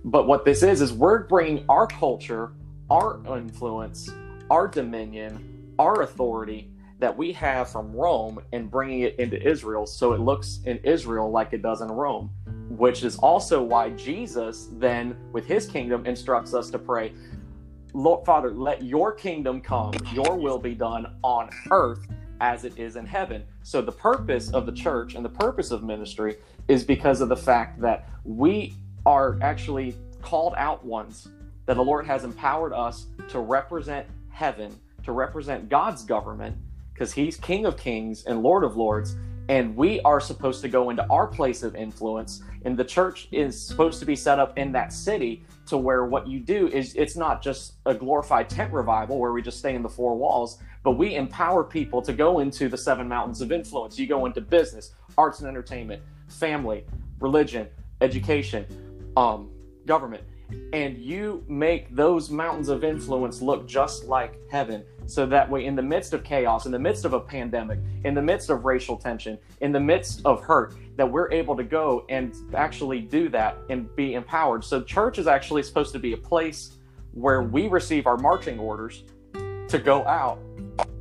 [0.05, 2.53] But what this is, is we're bringing our culture,
[2.89, 4.09] our influence,
[4.51, 10.13] our dominion, our authority that we have from Rome and bringing it into Israel so
[10.13, 12.31] it looks in Israel like it does in Rome,
[12.71, 17.13] which is also why Jesus then, with his kingdom, instructs us to pray,
[17.97, 22.07] Lord, Father, let your kingdom come, your will be done on earth
[22.43, 23.43] as it is in heaven.
[23.63, 26.37] So, the purpose of the church and the purpose of ministry
[26.69, 28.75] is because of the fact that we
[29.07, 31.29] are actually called out ones,
[31.65, 36.55] that the Lord has empowered us to represent heaven, to represent God's government,
[36.93, 39.17] because He's King of Kings and Lord of Lords.
[39.49, 42.43] And we are supposed to go into our place of influence.
[42.67, 46.27] And the church is supposed to be set up in that city to where what
[46.27, 49.83] you do is it's not just a glorified tent revival where we just stay in
[49.83, 53.99] the four walls, but we empower people to go into the seven mountains of influence.
[53.99, 56.85] You go into business, arts and entertainment, family,
[57.21, 57.69] religion,
[58.01, 58.67] education,
[59.17, 59.51] um,
[59.87, 60.23] government,
[60.73, 64.85] and you make those mountains of influence look just like heaven.
[65.07, 68.15] So that way, in the midst of chaos, in the midst of a pandemic, in
[68.15, 72.05] the midst of racial tension, in the midst of hurt, that we're able to go
[72.09, 74.65] and actually do that and be empowered.
[74.65, 76.77] So, church is actually supposed to be a place
[77.13, 79.05] where we receive our marching orders
[79.69, 80.39] to go out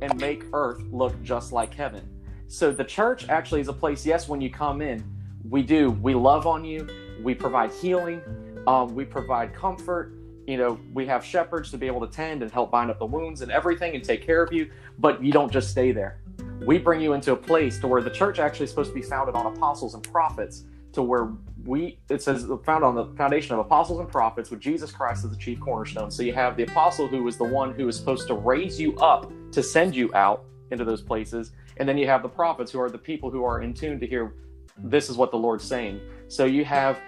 [0.02, 2.08] and make earth look just like heaven.
[2.46, 5.04] So, the church actually is a place, yes, when you come in,
[5.48, 6.88] we do, we love on you,
[7.22, 8.20] we provide healing,
[8.66, 10.15] um, we provide comfort.
[10.46, 13.06] You know, we have shepherds to be able to tend and help bind up the
[13.06, 16.20] wounds and everything and take care of you, but you don't just stay there.
[16.64, 19.02] We bring you into a place to where the church actually is supposed to be
[19.02, 21.32] founded on apostles and prophets, to where
[21.64, 25.30] we it says found on the foundation of apostles and prophets with Jesus Christ as
[25.30, 26.10] the chief cornerstone.
[26.10, 28.96] So you have the apostle who is the one who is supposed to raise you
[28.98, 32.80] up to send you out into those places, and then you have the prophets who
[32.80, 34.34] are the people who are in tune to hear
[34.78, 36.00] this is what the Lord's saying.
[36.28, 36.98] So you have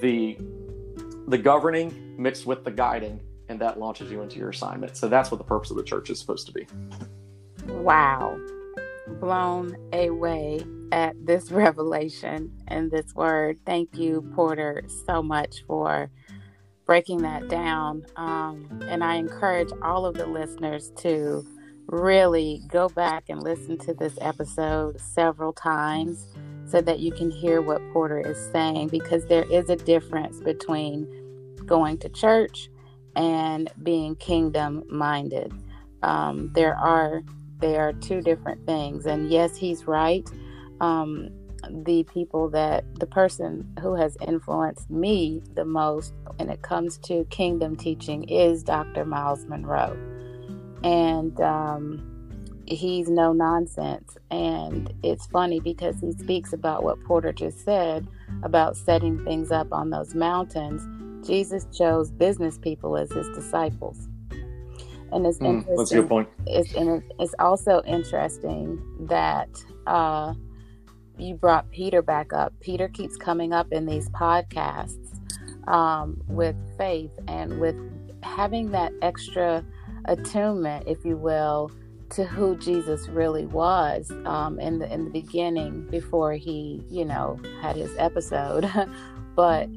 [0.00, 0.38] the
[1.26, 4.96] the governing mixed with the guiding, and that launches you into your assignment.
[4.96, 6.66] So that's what the purpose of the church is supposed to be.
[7.66, 8.38] Wow.
[9.20, 13.58] Blown away at this revelation and this word.
[13.66, 16.10] Thank you, Porter, so much for
[16.86, 18.04] breaking that down.
[18.16, 21.44] Um, and I encourage all of the listeners to
[21.88, 26.26] really go back and listen to this episode several times
[26.66, 31.06] so that you can hear what Porter is saying because there is a difference between
[31.66, 32.68] going to church
[33.14, 35.52] and being kingdom minded.
[36.02, 37.22] Um, there are
[37.58, 40.28] they are two different things, and yes, he's right.
[40.80, 41.30] Um,
[41.70, 47.24] the people that the person who has influenced me the most when it comes to
[47.30, 49.04] kingdom teaching is Dr.
[49.06, 49.96] Myles Munroe,
[50.84, 52.15] and um,
[52.66, 54.16] he's no nonsense.
[54.30, 58.06] And it's funny because he speaks about what Porter just said
[58.42, 61.26] about setting things up on those mountains.
[61.26, 64.08] Jesus chose business people as his disciples.
[65.12, 65.76] And it's mm, interesting.
[65.76, 66.28] That's a good point.
[66.46, 69.48] It's, and it's also interesting that
[69.86, 70.34] uh,
[71.18, 72.52] you brought Peter back up.
[72.60, 75.16] Peter keeps coming up in these podcasts
[75.68, 77.76] um, with faith and with
[78.22, 79.64] having that extra
[80.06, 81.70] attunement, if you will,
[82.10, 87.38] to who Jesus really was um, in the in the beginning before he, you know,
[87.60, 88.70] had his episode.
[89.34, 89.68] but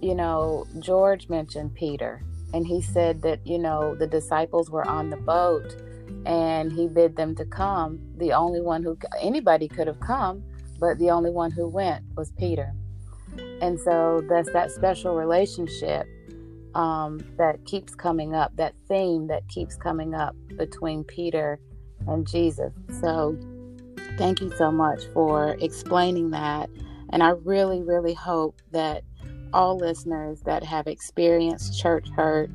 [0.00, 2.22] you know, George mentioned Peter,
[2.54, 5.76] and he said that you know the disciples were on the boat,
[6.24, 7.98] and he bid them to come.
[8.16, 10.42] The only one who anybody could have come,
[10.78, 12.72] but the only one who went was Peter.
[13.60, 16.08] And so that's that special relationship
[16.76, 21.58] um, that keeps coming up, that theme that keeps coming up between Peter
[22.06, 22.70] and Jesus.
[23.00, 23.38] So
[24.18, 26.68] thank you so much for explaining that.
[27.10, 29.04] And I really, really hope that
[29.54, 32.50] all listeners that have experienced church hurt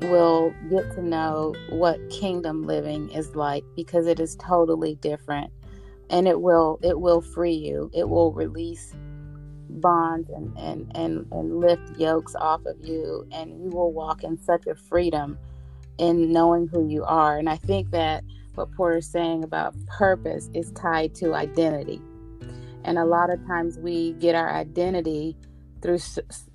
[0.00, 5.52] will get to know what kingdom living is like because it is totally different
[6.08, 8.94] and it will it will free you it will release
[9.70, 14.40] bonds and, and, and, and lift yokes off of you and you will walk in
[14.42, 15.38] such a freedom
[15.98, 17.38] in knowing who you are.
[17.38, 22.00] And i think that what porter's saying about purpose is tied to identity.
[22.84, 25.36] And a lot of times we get our identity
[25.82, 25.98] through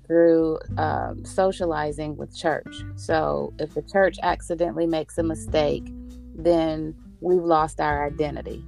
[0.06, 2.84] through um, socializing with church.
[2.94, 5.84] So if the church accidentally makes a mistake
[6.36, 8.64] then we've lost our identity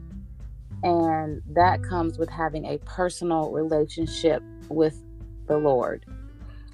[0.82, 5.02] and that comes with having a personal relationship with
[5.46, 6.04] the Lord.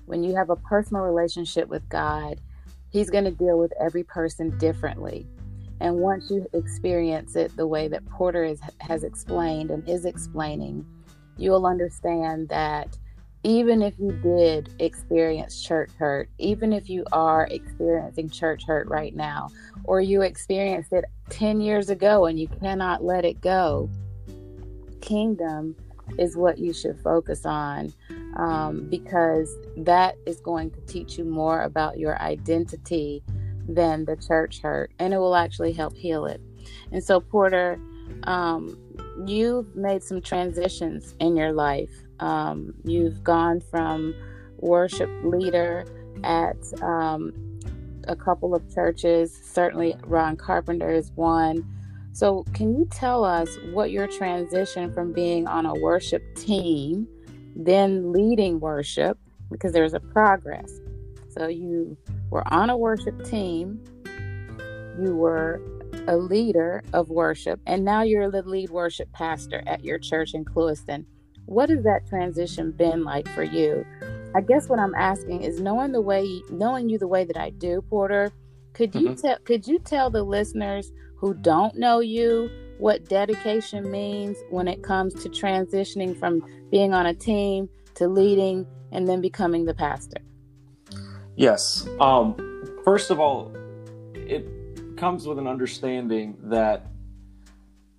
[0.06, 2.40] When you have a personal relationship with God,
[2.90, 5.26] He's going to deal with every person differently.
[5.80, 10.86] And once you experience it the way that Porter is, has explained and is explaining,
[11.36, 12.96] you'll understand that
[13.44, 19.14] even if you did experience church hurt, even if you are experiencing church hurt right
[19.14, 19.48] now,
[19.84, 23.90] or you experienced it 10 years ago and you cannot let it go,
[25.00, 25.76] kingdom
[26.18, 27.92] is what you should focus on
[28.36, 33.22] um, because that is going to teach you more about your identity
[33.68, 36.40] than the church hurt, and it will actually help heal it.
[36.92, 37.78] And so, Porter,
[38.24, 38.78] um,
[39.26, 41.90] you've made some transitions in your life.
[42.20, 44.14] Um, you've gone from
[44.58, 45.84] worship leader
[46.22, 47.32] at um,
[48.08, 49.38] a couple of churches.
[49.44, 51.68] Certainly, Ron Carpenter is one.
[52.12, 57.08] So, can you tell us what your transition from being on a worship team,
[57.56, 59.18] then leading worship,
[59.50, 60.80] because there's a progress.
[61.28, 61.96] So, you
[62.30, 63.82] were on a worship team,
[65.00, 65.60] you were
[66.06, 70.44] a leader of worship, and now you're the lead worship pastor at your church in
[70.44, 71.06] Clewiston.
[71.46, 73.84] What has that transition been like for you?
[74.34, 77.50] I guess what I'm asking is knowing the way knowing you the way that I
[77.50, 78.32] do, Porter,
[78.72, 79.26] could you mm-hmm.
[79.26, 84.82] tell could you tell the listeners who don't know you what dedication means when it
[84.82, 90.18] comes to transitioning from being on a team to leading and then becoming the pastor?
[91.36, 91.86] Yes.
[92.00, 92.36] Um,
[92.84, 93.52] first of all,
[94.14, 94.46] it
[94.96, 96.86] comes with an understanding that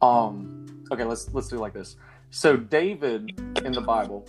[0.01, 1.95] um, okay, let's let's do it like this.
[2.35, 4.27] So David in the Bible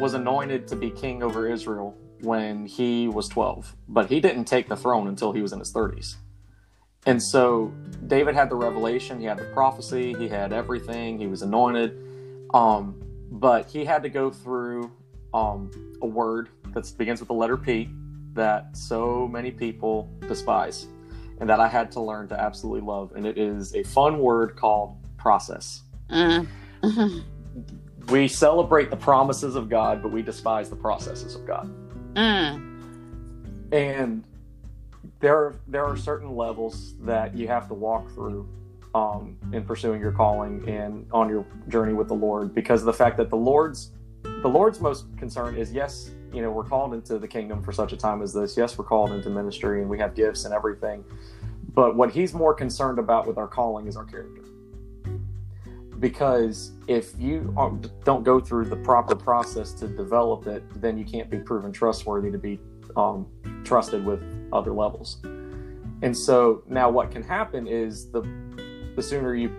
[0.00, 4.68] was anointed to be king over Israel when he was 12, but he didn't take
[4.68, 6.16] the throne until he was in his 30s.
[7.06, 7.72] And so
[8.08, 11.96] David had the revelation, he had the prophecy, he had everything, he was anointed.
[12.52, 13.00] Um,
[13.30, 14.90] but he had to go through
[15.32, 15.70] um,
[16.02, 17.88] a word that begins with the letter P
[18.32, 20.88] that so many people despise
[21.38, 23.12] and that I had to learn to absolutely love.
[23.14, 25.82] And it is a fun word called process.
[26.10, 26.48] Mm.
[28.08, 31.72] We celebrate the promises of God, but we despise the processes of God.
[32.14, 33.72] Mm.
[33.72, 34.24] And
[35.20, 38.48] there, there are certain levels that you have to walk through
[38.94, 42.92] um, in pursuing your calling and on your journey with the Lord, because of the
[42.92, 43.92] fact that the Lord's
[44.42, 47.92] the Lord's most concern is yes, you know, we're called into the kingdom for such
[47.92, 48.56] a time as this.
[48.56, 51.04] Yes, we're called into ministry and we have gifts and everything.
[51.74, 54.39] But what he's more concerned about with our calling is our character.
[56.00, 57.54] Because if you
[58.04, 62.30] don't go through the proper process to develop it, then you can't be proven trustworthy
[62.30, 62.58] to be
[62.96, 63.26] um,
[63.64, 64.22] trusted with
[64.52, 65.18] other levels.
[66.02, 68.22] And so now what can happen is the
[68.96, 69.54] the sooner you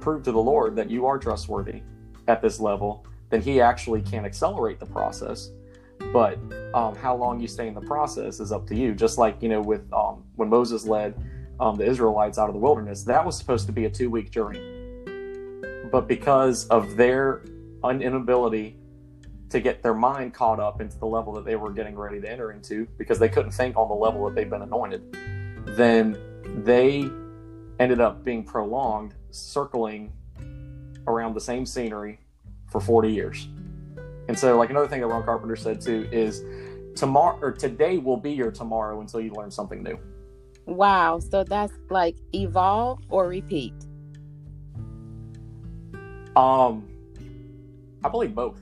[0.00, 1.82] prove to the Lord that you are trustworthy
[2.28, 5.50] at this level, then He actually can accelerate the process.
[6.12, 6.38] But
[6.74, 8.94] um, how long you stay in the process is up to you.
[8.94, 11.14] Just like you know, with um, when Moses led
[11.60, 14.81] um, the Israelites out of the wilderness, that was supposed to be a two-week journey.
[15.92, 17.42] But because of their
[17.84, 18.76] inability
[19.50, 22.28] to get their mind caught up into the level that they were getting ready to
[22.28, 25.02] enter into, because they couldn't think on the level that they've been anointed,
[25.76, 26.16] then
[26.64, 27.08] they
[27.78, 30.10] ended up being prolonged, circling
[31.06, 32.18] around the same scenery
[32.70, 33.48] for 40 years.
[34.28, 36.42] And so, like another thing that Ron Carpenter said too is
[36.96, 39.98] tomorrow or today will be your tomorrow until you learn something new.
[40.64, 41.18] Wow.
[41.18, 43.74] So that's like evolve or repeat.
[46.36, 46.88] Um,
[48.04, 48.60] I believe both.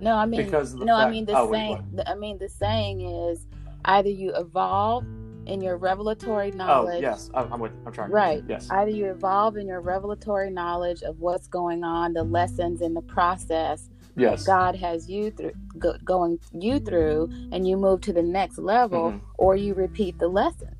[0.00, 2.00] No, I mean because no, fact, I mean the oh, saying.
[2.06, 3.46] I mean the saying is
[3.84, 5.04] either you evolve
[5.46, 6.68] in your revelatory knowledge.
[6.70, 7.02] Oh knowledge.
[7.02, 7.72] yes, I, I'm with.
[7.86, 8.10] I'm trying.
[8.10, 8.44] Right.
[8.46, 8.68] Yes.
[8.70, 13.02] Either you evolve in your revelatory knowledge of what's going on, the lessons in the
[13.02, 13.88] process
[14.18, 14.44] Yes.
[14.44, 19.12] God has you through go, going you through, and you move to the next level,
[19.12, 19.20] Mhm.
[19.38, 20.74] or you repeat the lesson.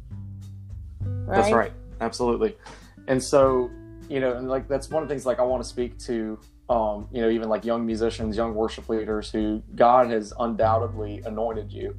[1.05, 1.37] Right?
[1.37, 1.73] That's right.
[2.01, 2.57] Absolutely.
[3.07, 3.71] And so,
[4.09, 6.39] you know, and like that's one of the things like I want to speak to
[6.69, 11.73] um, you know, even like young musicians, young worship leaders who God has undoubtedly anointed
[11.73, 11.97] you.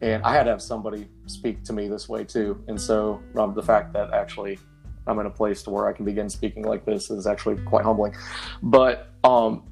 [0.00, 2.62] And I had to have somebody speak to me this way too.
[2.66, 4.58] And so um, the fact that actually
[5.06, 7.84] I'm in a place to where I can begin speaking like this is actually quite
[7.84, 8.14] humbling.
[8.62, 9.70] But um,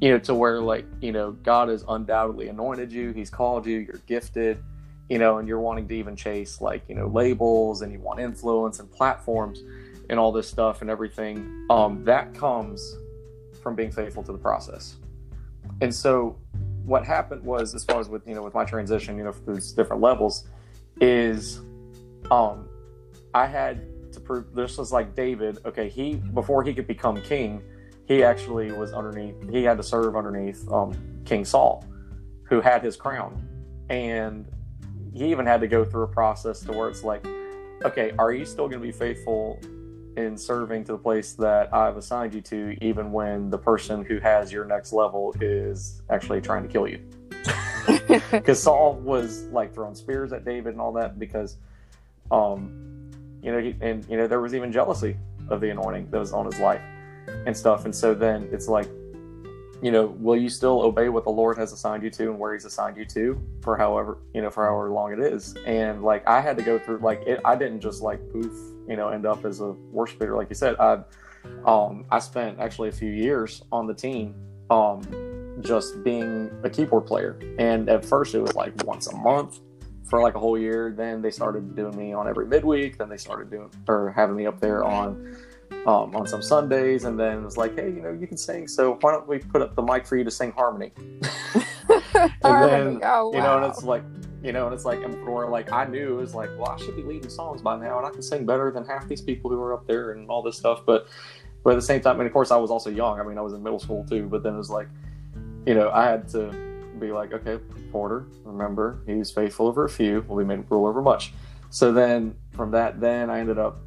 [0.00, 3.78] you know, to where like, you know, God has undoubtedly anointed you, He's called you,
[3.78, 4.62] you're gifted,
[5.08, 8.20] you know, and you're wanting to even chase like, you know, labels and you want
[8.20, 9.62] influence and platforms
[10.10, 11.66] and all this stuff and everything.
[11.70, 12.96] Um, that comes
[13.62, 14.96] from being faithful to the process.
[15.80, 16.36] And so
[16.84, 19.60] what happened was as far as with, you know, with my transition, you know, through
[19.76, 20.48] different levels,
[21.00, 21.60] is
[22.30, 22.68] um
[23.32, 27.62] I had to prove this was like David, okay, he before he could become king,
[28.06, 30.92] he actually was underneath he had to serve underneath um
[31.24, 31.84] King Saul,
[32.44, 33.46] who had his crown.
[33.88, 34.46] And
[35.14, 37.24] he even had to go through a process to where it's like,
[37.84, 39.60] okay, are you still gonna be faithful
[40.16, 44.18] in serving to the place that I've assigned you to, even when the person who
[44.18, 47.00] has your next level is actually trying to kill you?
[48.30, 51.56] Because Saul was like throwing spears at David and all that because,
[52.30, 53.10] um,
[53.42, 55.16] you know, he, and you know there was even jealousy
[55.48, 56.82] of the anointing that was on his life
[57.46, 57.84] and stuff.
[57.84, 58.88] And so then it's like,
[59.82, 62.52] you know, will you still obey what the Lord has assigned you to and where
[62.52, 65.56] He's assigned you to for however you know for however long it is?
[65.64, 67.40] And like I had to go through like it.
[67.44, 68.52] I didn't just like poof,
[68.90, 70.76] you know, end up as a worship leader like you said.
[70.78, 71.02] I
[71.64, 74.34] um I spent actually a few years on the team,
[74.68, 75.00] um,
[75.60, 77.38] just being a keyboard player.
[77.58, 79.60] And at first it was like once a month
[80.08, 80.92] for like a whole year.
[80.94, 82.98] Then they started doing me on every midweek.
[82.98, 85.36] Then they started doing or having me up there on
[85.86, 88.68] um, on some Sundays, and then it was like, hey, you know, you can sing,
[88.68, 90.92] so why don't we put up the mic for you to sing harmony?
[92.14, 92.70] and Harmony.
[92.70, 94.02] then oh, you know, and it's like,
[94.42, 96.76] you know, and it's like, and for like, I knew it was like, well, I
[96.78, 99.50] should be leading songs by now, and I can sing better than half these people
[99.50, 100.82] who are up there and all this stuff.
[100.86, 101.08] But,
[101.62, 103.20] but at the same time, and of course, I was also young.
[103.20, 104.26] I mean, I was in middle school too.
[104.26, 104.88] But then it was like,
[105.66, 106.54] you know, I had to
[106.98, 107.58] be like, okay,
[107.92, 111.32] Porter, remember, he's faithful over a few, will be made rule over much.
[111.70, 113.78] So then from that, then I ended up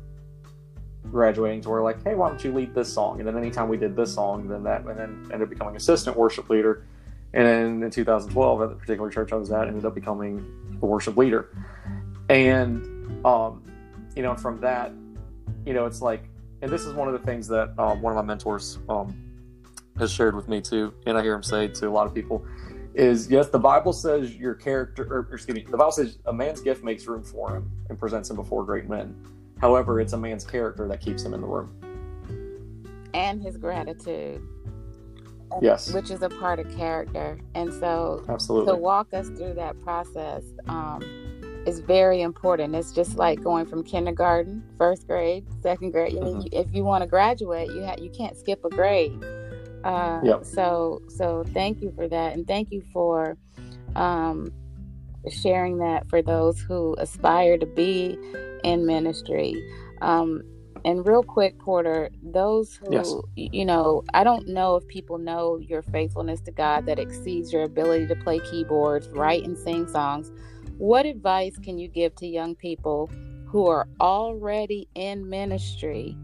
[1.11, 3.19] graduating to where like, hey, why don't you lead this song?
[3.19, 6.15] And then anytime we did this song, then that, and then ended up becoming assistant
[6.15, 6.85] worship leader.
[7.33, 10.85] And then in 2012, at the particular church I was at, ended up becoming the
[10.85, 11.49] worship leader.
[12.29, 13.63] And, um,
[14.15, 14.91] you know, from that,
[15.65, 16.29] you know, it's like,
[16.61, 19.15] and this is one of the things that um, one of my mentors um,
[19.97, 22.45] has shared with me too, and I hear him say to a lot of people,
[22.93, 26.61] is yes, the Bible says your character, or excuse me, the Bible says a man's
[26.61, 29.15] gift makes room for him and presents him before great men.
[29.59, 31.73] However, it's a man's character that keeps him in the room.
[33.13, 34.41] and his gratitude.
[35.61, 37.37] Yes, which is a part of character.
[37.55, 41.01] And so absolutely to walk us through that process um,
[41.65, 42.75] is very important.
[42.75, 46.17] It's just like going from kindergarten, first grade, second grade.
[46.17, 46.43] I mean, Mhm.
[46.43, 49.13] you, if you want to graduate, you ha- you can't skip a grade.
[49.83, 50.45] Uh, Yep.
[50.45, 53.37] So so thank you for that, and thank you for
[53.95, 54.51] um,
[55.29, 58.17] sharing that for those who aspire to be
[58.63, 59.53] in ministry.
[60.01, 60.41] Um,
[60.85, 63.13] and real quick, Porter, those who, Yes.
[63.35, 67.63] you know, I don't know if people know your faithfulness to God that exceeds your
[67.63, 70.31] ability to play keyboards, write, and sing songs.
[70.77, 73.09] What advice can you give to young people
[73.45, 76.17] who are already in ministry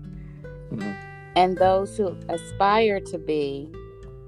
[0.71, 0.95] Mhm.
[1.35, 3.71] and those who aspire to be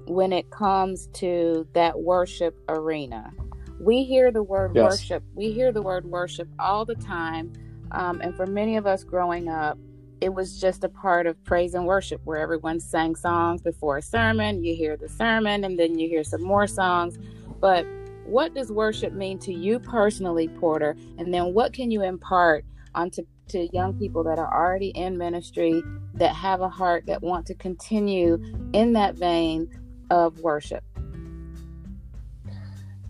[0.06, 3.32] when it comes to that worship arena?
[3.80, 4.84] We hear the word Yes.
[4.84, 5.24] worship.
[5.34, 7.52] We hear the word worship all the time.
[7.90, 9.76] Um, and for many of us growing up,
[10.22, 14.02] it was just a part of praise and worship where everyone sang songs before a
[14.02, 14.62] sermon.
[14.62, 17.18] You hear the sermon and then you hear some more songs.
[17.60, 17.84] But
[18.24, 20.96] what does worship mean to you personally, Porter?
[21.18, 22.64] And then what can you impart
[22.94, 25.82] onto to young people that are already in ministry
[26.14, 28.38] that have a heart that want to continue
[28.72, 29.68] in that vein
[30.10, 30.84] of worship?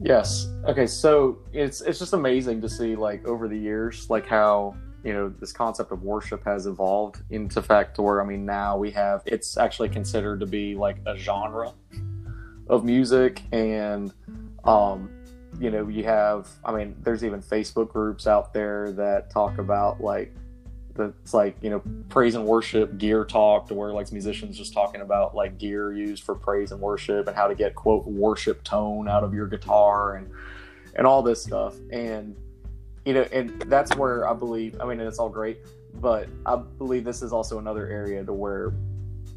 [0.01, 0.49] Yes.
[0.65, 0.87] Okay.
[0.87, 4.75] So it's it's just amazing to see like over the years like how
[5.05, 8.91] you know this concept of worship has evolved into fact where I mean now we
[8.93, 11.73] have it's actually considered to be like a genre
[12.69, 14.13] of music and
[14.65, 15.11] um
[15.59, 20.01] you know you have I mean there's even Facebook groups out there that talk about
[20.01, 20.33] like
[20.95, 25.01] that's like you know praise and worship gear talk to where like musicians just talking
[25.01, 29.09] about like gear used for praise and worship and how to get quote worship tone
[29.09, 30.31] out of your guitar and
[30.95, 31.75] and all this stuff.
[31.91, 32.37] And
[33.05, 35.59] you know and that's where i believe i mean it's all great
[35.95, 38.73] but i believe this is also another area to where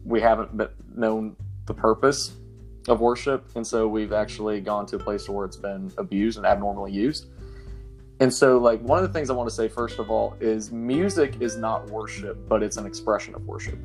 [0.04, 1.36] we haven't been known
[1.66, 2.34] the purpose
[2.88, 6.46] of worship and so we've actually gone to a place where it's been abused and
[6.46, 7.28] abnormally used
[8.22, 10.72] and so, like, one of the things I want to say, first of all, is
[10.72, 13.78] music is not worship, but it's an expression of worship.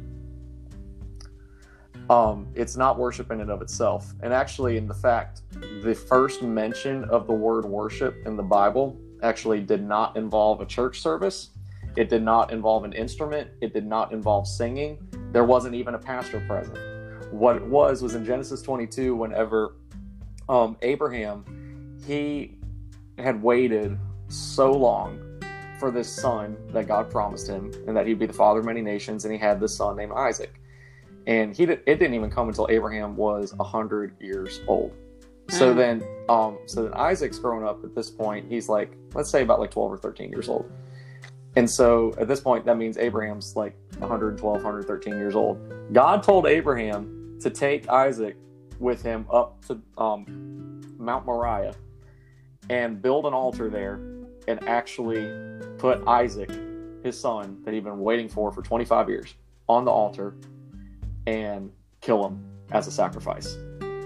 [2.08, 4.14] Um, it's not worship in and of itself.
[4.20, 5.42] And actually, in the fact,
[5.82, 10.66] the first mention of the word worship in the Bible actually did not involve a
[10.66, 11.50] church service.
[11.96, 13.50] It did not involve an instrument.
[13.60, 14.98] It did not involve singing.
[15.32, 16.78] There wasn't even a pastor present.
[17.32, 19.74] What it was was in Genesis 22, whenever
[20.48, 21.44] um, Abraham,
[22.06, 22.56] he
[23.18, 23.98] had waited
[24.28, 25.20] so long
[25.78, 28.82] for this son that God promised him, and that he'd be the father of many
[28.82, 30.60] nations, and he had this son named Isaac.
[31.26, 34.92] And he did, it didn't even come until Abraham was hundred years old.
[35.50, 35.76] So Mm.
[35.76, 38.46] then, um, so then Isaac's grown up at this point.
[38.48, 40.70] He's like, let's say about like twelve or thirteen years old.
[41.56, 45.58] And so at this point, that means Abraham's like 112, 113 years old.
[45.92, 48.36] God told Abraham to take Isaac
[48.78, 51.74] with him up to um, Mount Moriah
[52.68, 53.94] and build an altar there
[54.46, 55.28] and actually
[55.78, 56.50] put Isaac,
[57.02, 59.34] his son, that he'd been waiting for for 25 years,
[59.68, 60.36] on the altar
[61.26, 63.56] and kill him as a sacrifice.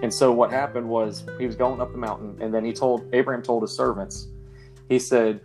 [0.03, 3.09] And so what happened was he was going up the mountain, and then he told
[3.15, 4.29] Abraham told his servants,
[4.89, 5.41] he said,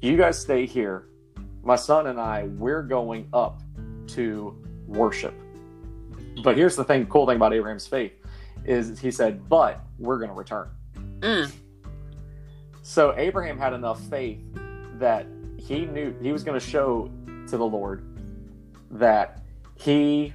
[0.00, 1.08] "You guys stay here.
[1.62, 3.62] My son and I, we're going up
[4.08, 5.34] to worship."
[6.42, 8.12] But here's the thing: cool thing about Abraham's faith
[8.64, 10.68] is he said, "But we're going to return."
[11.20, 11.52] Mm.
[12.82, 14.40] So Abraham had enough faith
[14.98, 15.26] that
[15.56, 17.10] he knew he was going to show
[17.48, 18.04] to the Lord
[18.90, 19.42] that
[19.74, 20.32] he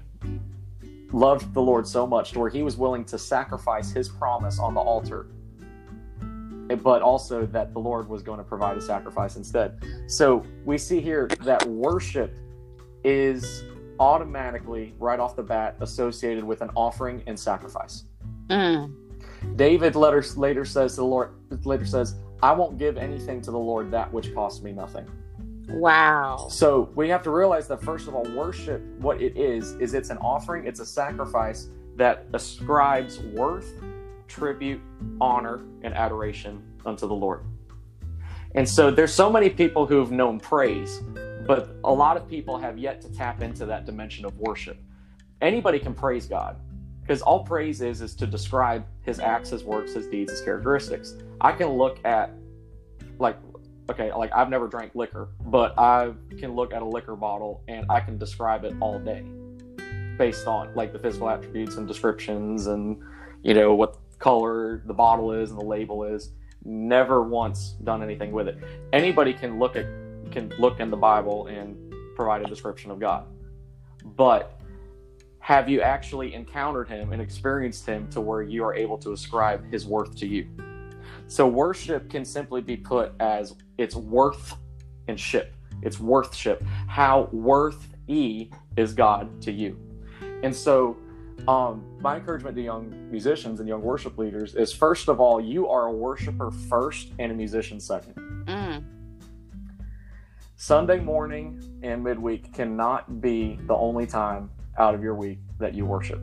[1.12, 4.74] loved the Lord so much to where he was willing to sacrifice his promise on
[4.74, 5.28] the altar,
[6.84, 9.84] but also that the Lord was going to provide a sacrifice instead.
[10.08, 12.34] So we see here that worship
[13.03, 13.64] is
[13.99, 18.03] automatically, right off the bat, associated with an offering and sacrifice.
[18.49, 18.93] Mm.
[19.55, 21.32] David later, later says to the Lord,
[21.66, 25.08] later says, I won't give anything to the Lord that which costs me nothing.
[25.68, 26.47] Wow.
[26.49, 30.09] So we have to realize that first of all, worship, what it is, is it's
[30.09, 33.74] an offering, it's a sacrifice that ascribes worth,
[34.28, 34.82] tribute,
[35.20, 37.43] honor, and adoration unto the Lord.
[38.55, 41.01] And so there's so many people who have known praise,
[41.45, 44.78] but a lot of people have yet to tap into that dimension of worship.
[45.41, 46.57] Anybody can praise God
[47.01, 51.15] because all praise is is to describe his acts, his works, his deeds, his characteristics.
[51.41, 52.32] I can look at
[53.20, 53.38] like
[53.89, 57.85] okay, like I've never drank liquor, but I can look at a liquor bottle and
[57.89, 59.23] I can describe it all day
[60.17, 62.99] based on like the physical attributes and descriptions and
[63.43, 66.31] you know what color the bottle is and the label is.
[66.63, 68.57] Never once done anything with it.
[68.91, 69.85] Anybody can look at
[70.31, 73.25] can look in the Bible and provide a description of God.
[74.03, 74.59] But
[75.39, 79.71] have you actually encountered him and experienced him to where you are able to ascribe
[79.71, 80.49] his worth to you?
[81.27, 84.55] So worship can simply be put as it's worth
[85.07, 85.55] and ship.
[85.82, 86.63] It's worthship.
[86.88, 89.78] How worth e is God to you.
[90.43, 90.97] And so
[91.47, 95.67] um, my encouragement to young musicians and young worship leaders is first of all, you
[95.67, 98.15] are a worshiper first and a musician second.
[98.45, 98.84] Mm.
[100.55, 105.86] Sunday morning and midweek cannot be the only time out of your week that you
[105.86, 106.19] worship.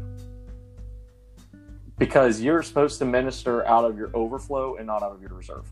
[1.99, 5.71] Because you're supposed to minister out of your overflow and not out of your reserve.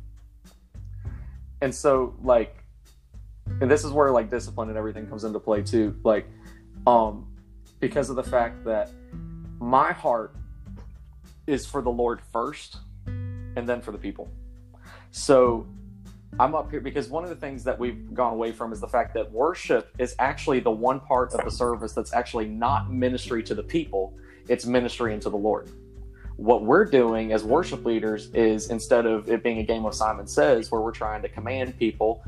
[1.62, 2.56] And so, like,
[3.60, 5.96] and this is where like discipline and everything comes into play too.
[6.02, 6.26] Like,
[6.88, 7.28] um,
[7.78, 8.90] because of the fact that
[9.60, 10.34] my heart
[11.46, 14.28] is for the Lord first and then for the people.
[15.12, 15.66] So
[16.40, 18.88] I'm up here because one of the things that we've gone away from is the
[18.88, 23.42] fact that worship is actually the one part of the service that's actually not ministry
[23.44, 24.16] to the people,
[24.48, 25.70] it's ministry into the Lord.
[26.42, 30.26] What we're doing as worship leaders is instead of it being a game of Simon
[30.26, 32.24] Says, where we're trying to command people,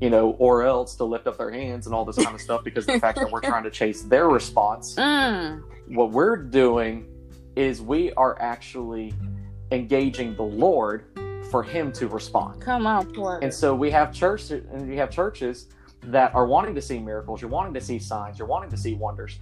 [0.00, 2.64] you know, or else to lift up their hands and all this kind of stuff
[2.64, 5.62] because of the fact that we're trying to chase their response, mm.
[5.88, 7.06] what we're doing
[7.56, 9.12] is we are actually
[9.70, 11.04] engaging the Lord
[11.50, 12.62] for him to respond.
[12.62, 13.38] Come on, poor.
[13.42, 15.66] And so we have church and we have churches
[16.02, 18.94] that are wanting to see miracles, you're wanting to see signs, you're wanting to see
[18.94, 19.40] wonders,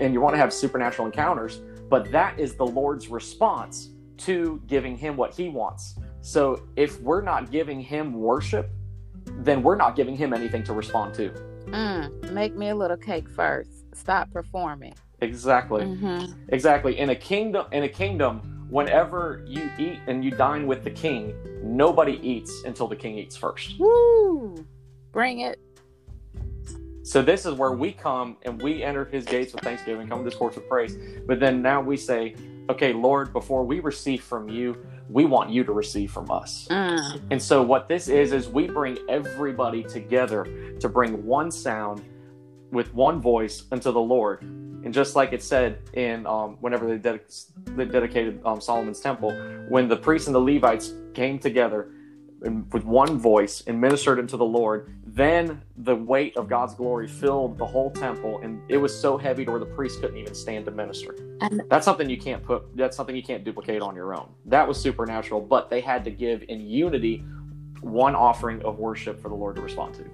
[0.00, 4.96] and you want to have supernatural encounters, but that is the Lord's response to giving
[4.96, 5.96] him what he wants.
[6.20, 8.70] So if we're not giving him worship,
[9.38, 11.30] then we're not giving him anything to respond to.
[11.66, 13.70] Mm, make me a little cake first.
[13.96, 14.94] Stop performing.
[15.20, 15.82] Exactly.
[15.82, 16.32] Mm-hmm.
[16.48, 16.98] Exactly.
[16.98, 21.34] In a kingdom in a kingdom whenever you eat and you dine with the king,
[21.62, 23.78] nobody eats until the king eats first.
[23.78, 24.66] Woo!
[25.12, 25.60] Bring it.
[27.04, 30.24] So this is where we come and we enter his gates with thanksgiving, come to
[30.24, 30.96] this course with praise.
[31.26, 32.34] But then now we say,
[32.70, 36.66] okay, Lord, before we receive from you, we want you to receive from us.
[36.70, 37.20] Mm.
[37.30, 40.44] And so what this is is we bring everybody together
[40.80, 42.02] to bring one sound
[42.72, 44.40] with one voice unto the Lord.
[44.40, 49.30] And just like it said in um, whenever they, dedic- they dedicated um, Solomon's temple,
[49.68, 51.90] when the priests and the Levites came together
[52.40, 57.56] with one voice and ministered unto the Lord, then the weight of God's glory filled
[57.56, 60.64] the whole temple, and it was so heavy to where the priests couldn't even stand
[60.64, 61.14] to minister.
[61.40, 62.76] And that's something you can't put.
[62.76, 64.28] That's something you can't duplicate on your own.
[64.46, 67.24] That was supernatural, but they had to give in unity
[67.80, 70.04] one offering of worship for the Lord to respond to.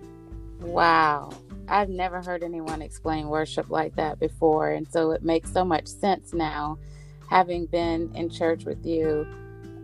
[0.67, 1.31] Wow.
[1.67, 4.73] I've never heard anyone explain worship like that before.
[4.73, 6.79] And so it makes so much sense now,
[7.31, 9.27] having been in church with you,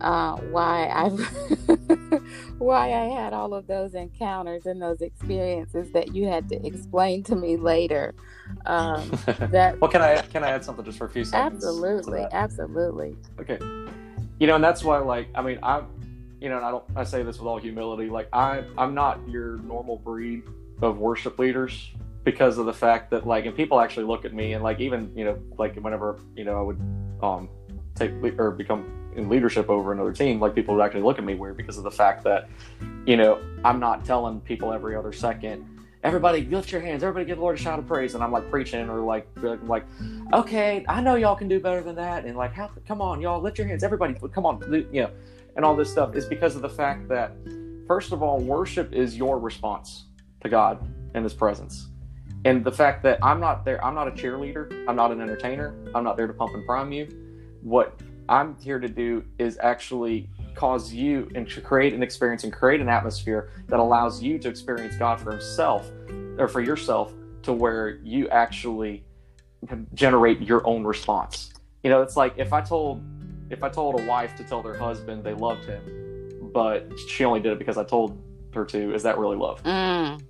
[0.00, 1.18] uh, why I've
[2.58, 7.22] why I had all of those encounters and those experiences that you had to explain
[7.24, 8.14] to me later.
[8.66, 9.10] Um,
[9.50, 11.64] that well, can I can I add something just for a few seconds?
[11.64, 13.16] Absolutely, absolutely.
[13.40, 13.58] Okay,
[14.38, 15.82] you know, and that's why, like, I mean, I,
[16.40, 19.26] you know, and I don't, I say this with all humility, like, I, I'm not
[19.28, 20.42] your normal breed
[20.82, 21.90] of worship leaders
[22.24, 25.10] because of the fact that like and people actually look at me and like even
[25.16, 26.80] you know like whenever you know I would
[27.22, 27.48] um
[27.94, 28.84] take or become
[29.16, 31.84] in leadership over another team like people would actually look at me weird because of
[31.84, 32.48] the fact that
[33.06, 37.02] you know I'm not telling people every other second everybody lift your hands.
[37.02, 38.14] Everybody give the Lord a shout of praise.
[38.14, 39.28] And I'm like preaching or like
[39.64, 39.84] like
[40.32, 42.24] okay I know y'all can do better than that.
[42.24, 43.82] And like how come on y'all lift your hands.
[43.82, 44.62] Everybody come on
[44.92, 45.10] you know
[45.56, 47.32] and all this stuff is because of the fact that
[47.86, 50.04] first of all worship is your response
[50.42, 51.88] to God and His presence.
[52.44, 55.74] And the fact that I'm not there, I'm not a cheerleader, I'm not an entertainer,
[55.94, 57.08] I'm not there to pump and prime you.
[57.62, 62.52] What I'm here to do is actually cause you and to create an experience and
[62.52, 65.90] create an atmosphere that allows you to experience God for Himself
[66.38, 67.12] or for yourself
[67.42, 69.04] to where you actually
[69.94, 71.52] generate your own response.
[71.82, 73.02] You know, it's like if I told
[73.50, 77.40] if I told a wife to tell their husband they loved him, but she only
[77.40, 78.20] did it because I told
[78.54, 79.62] her to, is that really love?
[79.62, 80.20] Mm.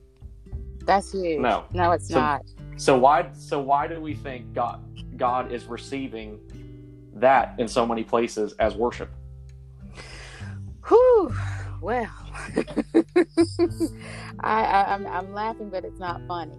[0.84, 1.40] That's huge.
[1.40, 2.42] No, no, it's so, not.
[2.76, 3.30] So why?
[3.32, 4.82] So why do we think God
[5.16, 6.38] God is receiving
[7.21, 9.11] that in so many places as worship?
[10.89, 11.35] Whew.
[11.81, 12.11] Well,
[14.41, 16.57] I, I am I'm, I'm laughing, but it's not funny.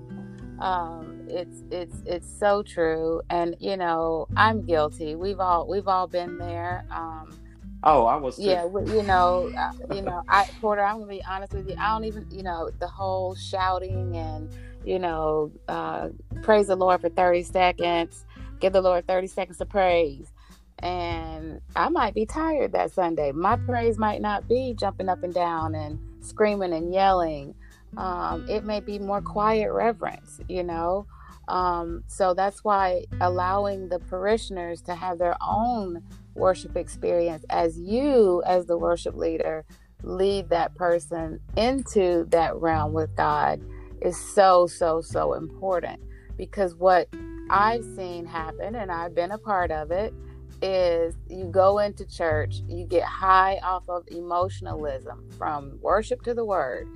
[0.60, 5.16] Um, it's it's it's so true, and you know I'm guilty.
[5.16, 6.86] We've all we've all been there.
[6.92, 7.38] Um,
[7.84, 8.36] Oh, I was.
[8.36, 8.44] Too.
[8.44, 10.84] Yeah, you know, uh, you know, I Porter.
[10.84, 11.76] I'm gonna be honest with you.
[11.80, 14.50] I don't even, you know, the whole shouting and
[14.84, 16.10] you know, uh,
[16.42, 18.26] praise the Lord for 30 seconds.
[18.60, 20.32] Give the Lord 30 seconds of praise.
[20.80, 23.32] And I might be tired that Sunday.
[23.32, 27.56] My praise might not be jumping up and down and screaming and yelling.
[27.96, 31.08] Um, it may be more quiet reverence, you know.
[31.48, 36.04] Um, so that's why allowing the parishioners to have their own
[36.36, 39.66] worship experience as you, as the worship leader,
[40.04, 43.62] lead that person into that realm with God
[44.02, 46.00] is so, so, so important.
[46.38, 47.08] Because what
[47.50, 50.14] I've seen happen, and I've been a part of it,
[50.62, 56.44] is you go into church, you get high off of emotionalism from worship to the
[56.44, 56.88] word,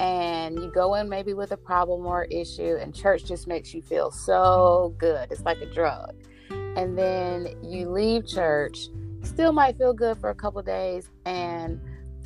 [0.00, 3.82] and you go in maybe with a problem or issue, and church just makes you
[3.82, 5.30] feel so good.
[5.30, 6.14] It's like a drug.
[6.50, 8.88] And then you leave church,
[9.22, 11.80] still might feel good for a couple days, and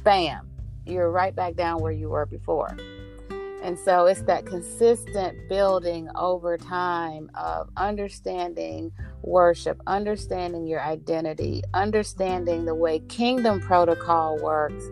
[0.05, 0.49] bam,
[0.87, 2.76] you're right back down where you were before.
[3.66, 8.92] And so it's that consistent building over time of understanding
[9.22, 14.84] worship, understanding your identity, understanding the way kingdom protocol works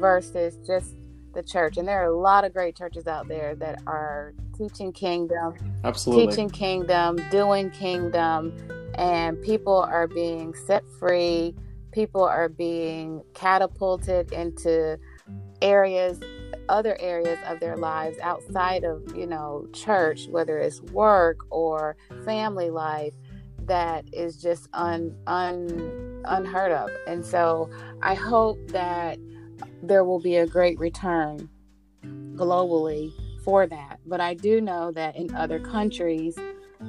[0.00, 0.96] versus just
[1.34, 1.76] the church.
[1.76, 5.54] And there are a lot of great churches out there that are teaching kingdom,
[5.84, 8.52] absolutely teaching kingdom, doing kingdom,
[8.96, 11.54] and people are being set free.
[11.92, 14.98] People are being catapulted into
[15.62, 16.18] areas
[16.68, 22.70] other areas of their lives outside of you know church whether it's work or family
[22.70, 23.14] life
[23.66, 26.90] that is just un, un unheard of.
[27.06, 27.70] And so
[28.02, 29.18] i hope that
[29.82, 31.48] there will be a great return
[32.34, 33.12] globally
[33.44, 34.00] for that.
[34.06, 36.36] But i do know that in other countries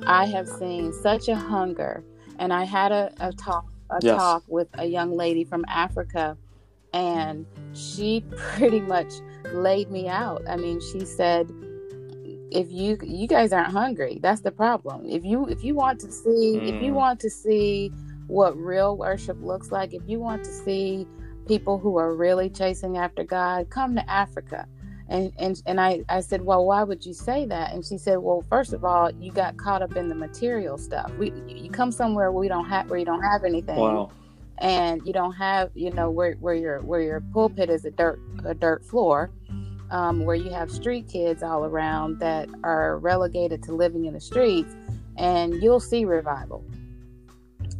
[0.06, 2.04] i have seen such a hunger.
[2.40, 4.18] And i had a, a talk a yes.
[4.18, 6.38] talk with a young lady from africa
[6.94, 9.14] and she pretty much
[9.54, 10.42] laid me out.
[10.48, 11.52] I mean, she said,
[12.52, 15.06] if you you guys aren't hungry, that's the problem.
[15.06, 16.68] If you if you want to see mm.
[16.68, 16.96] if you mm.
[16.96, 17.92] want to see
[18.28, 21.08] what real worship looks like, if you want to see
[21.48, 24.68] people who are really chasing after God, come to Africa.
[25.10, 27.74] And and and I I said, well, why would you say that?
[27.74, 31.12] And she said, well, first of all, you got caught up in the material stuff.
[31.18, 33.78] We you come somewhere where we don't have where you don't have anything.
[33.78, 34.12] Wow
[34.60, 38.20] and you don't have you know where, where your where your pulpit is a dirt
[38.46, 39.30] a dirt floor
[39.92, 44.20] um, where you have street kids all around that are relegated to living in the
[44.20, 44.76] streets
[45.18, 46.64] and you'll see revival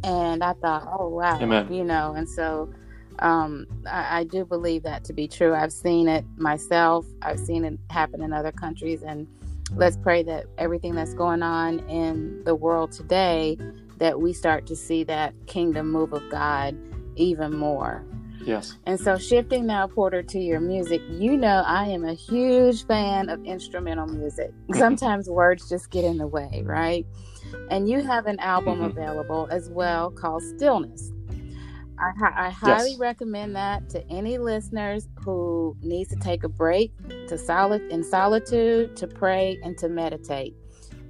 [0.04, 1.72] and i thought oh wow Amen.
[1.72, 2.72] you know and so
[3.20, 7.64] um, I, I do believe that to be true i've seen it myself i've seen
[7.64, 9.26] it happen in other countries and
[9.74, 13.58] let's pray that everything that's going on in the world today
[13.98, 16.76] that we start to see that kingdom move of God
[17.16, 18.04] even more.
[18.48, 18.78] Yes.
[18.86, 23.28] And so, shifting now, Porter, to your music, you know, I am a huge fan
[23.28, 24.52] of instrumental music.
[24.74, 27.04] Sometimes words just get in the way, right?
[27.70, 28.98] And you have an album mm-hmm.
[28.98, 31.12] available as well called Stillness.
[31.98, 32.98] I, I highly yes.
[32.98, 36.90] recommend that to any listeners who needs to take a break
[37.26, 40.54] to solid in solitude to pray and to meditate.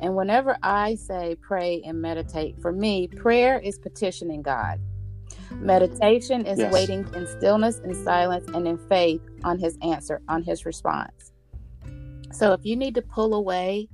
[0.01, 4.81] And whenever I say pray and meditate, for me, prayer is petitioning God.
[5.53, 6.73] Meditation is yes.
[6.73, 11.33] waiting in stillness and silence and in faith on his answer, on his response.
[12.33, 13.89] So if you need to pull away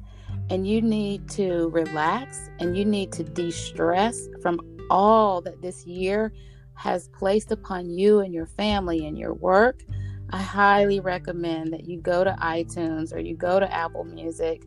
[0.50, 5.86] and you need to relax and you need to de stress from all that this
[5.86, 6.32] year
[6.74, 9.82] has placed upon you and your family and your work,
[10.30, 14.62] I highly recommend that you go to iTunes or you go to Apple Music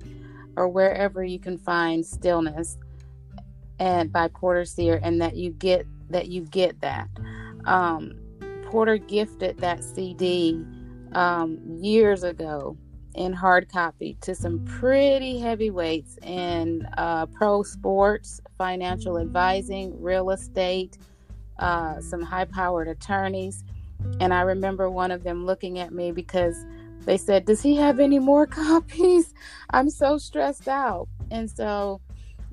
[0.55, 2.77] or wherever you can find stillness
[3.79, 7.09] and by Porter Sear and that you get that you get that.
[7.65, 8.13] Um,
[8.63, 10.63] Porter gifted that CD
[11.13, 12.77] um, years ago
[13.15, 20.97] in hard copy to some pretty heavyweights in uh, pro sports, financial advising, real estate,
[21.59, 23.63] uh, some high powered attorneys.
[24.19, 26.65] And I remember one of them looking at me because
[26.99, 29.33] they said, Does he have any more copies?
[29.71, 31.07] I'm so stressed out.
[31.31, 32.01] And so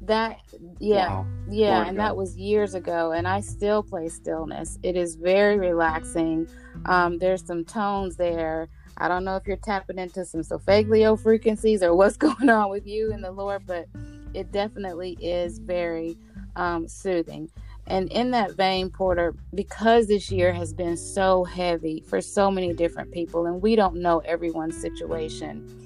[0.06, 0.40] that,
[0.78, 1.26] yeah, wow.
[1.50, 3.12] yeah, and that was years ago.
[3.12, 4.78] And I still play stillness.
[4.82, 6.48] It is very relaxing.
[6.86, 8.68] Um, there's some tones there.
[8.96, 12.86] I don't know if you're tapping into some solfeggio frequencies or what's going on with
[12.86, 13.88] you and the Lord, but
[14.34, 16.16] it definitely is very
[16.56, 17.50] um, soothing.
[17.86, 22.72] And in that vein, Porter, because this year has been so heavy for so many
[22.72, 25.83] different people, and we don't know everyone's situation.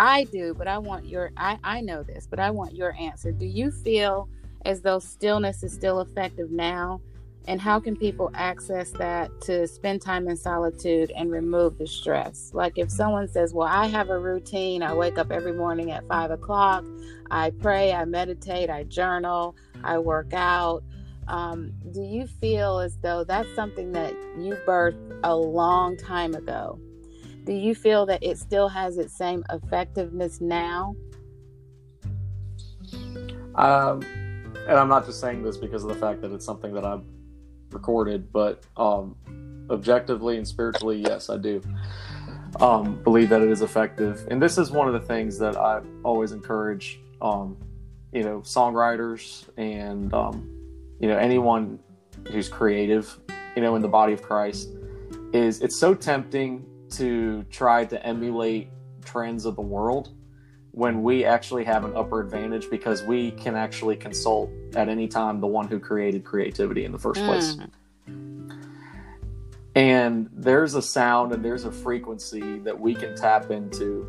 [0.00, 3.32] I do, but I want your I, I know this, but I want your answer.
[3.32, 4.30] Do you feel
[4.64, 7.02] as though stillness is still effective now?
[7.46, 12.50] And how can people access that to spend time in solitude and remove the stress?
[12.54, 16.06] Like if someone says, Well, I have a routine, I wake up every morning at
[16.08, 16.84] five o'clock,
[17.30, 20.82] I pray, I meditate, I journal, I work out
[21.30, 26.78] um, do you feel as though that's something that you birthed a long time ago?
[27.44, 30.94] Do you feel that it still has its same effectiveness now?
[33.54, 34.02] Um,
[34.68, 37.04] and I'm not just saying this because of the fact that it's something that I've
[37.70, 39.16] recorded, but um,
[39.70, 41.62] objectively and spiritually, yes, I do
[42.60, 44.26] um, believe that it is effective.
[44.30, 47.56] And this is one of the things that I always encourage, um,
[48.12, 50.48] you know, songwriters and um,
[50.98, 51.78] you know anyone
[52.30, 53.18] who's creative,
[53.56, 54.70] you know, in the body of Christ,
[55.32, 58.68] is it's so tempting to try to emulate
[59.04, 60.14] trends of the world
[60.72, 65.40] when we actually have an upper advantage because we can actually consult at any time
[65.40, 67.56] the one who created creativity in the first place.
[67.56, 67.70] Mm.
[69.74, 74.02] And there's a sound and there's a frequency that we can tap into,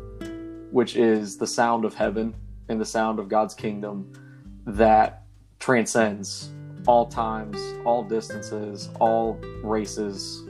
[0.70, 2.34] which is the sound of heaven
[2.68, 4.12] and the sound of God's kingdom
[4.66, 5.24] that
[5.58, 6.50] transcends
[6.86, 10.44] all times, all distances, all races,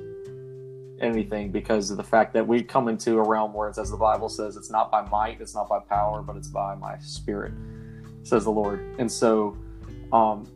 [1.02, 3.96] anything because of the fact that we come into a realm where it's as the
[3.96, 7.52] Bible says, it's not by might, it's not by power, but it's by my spirit,
[8.22, 8.80] says the Lord.
[8.98, 9.56] And so,
[10.12, 10.46] um,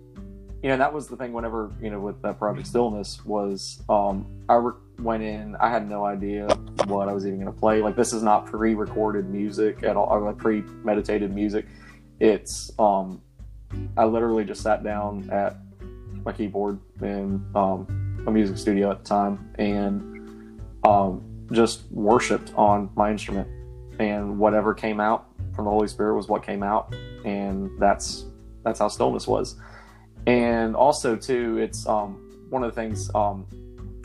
[0.63, 4.27] you know, that was the thing whenever, you know, with that Project Stillness was, um,
[4.49, 6.47] I re- went in, I had no idea
[6.87, 7.83] what I was even going to play.
[7.83, 11.67] Like, this is not pre recorded music at all, or like pre meditated music.
[12.21, 13.21] It's, um,
[13.97, 15.57] I literally just sat down at
[16.25, 17.87] my keyboard in um,
[18.27, 20.16] a music studio at the time and
[20.87, 21.23] um,
[21.53, 23.49] just worshipped on my instrument,
[23.99, 28.27] and whatever came out from the Holy Spirit was what came out, and that's
[28.65, 29.57] that's how stillness was.
[30.27, 33.11] And also too, it's um, one of the things.
[33.15, 33.47] Um,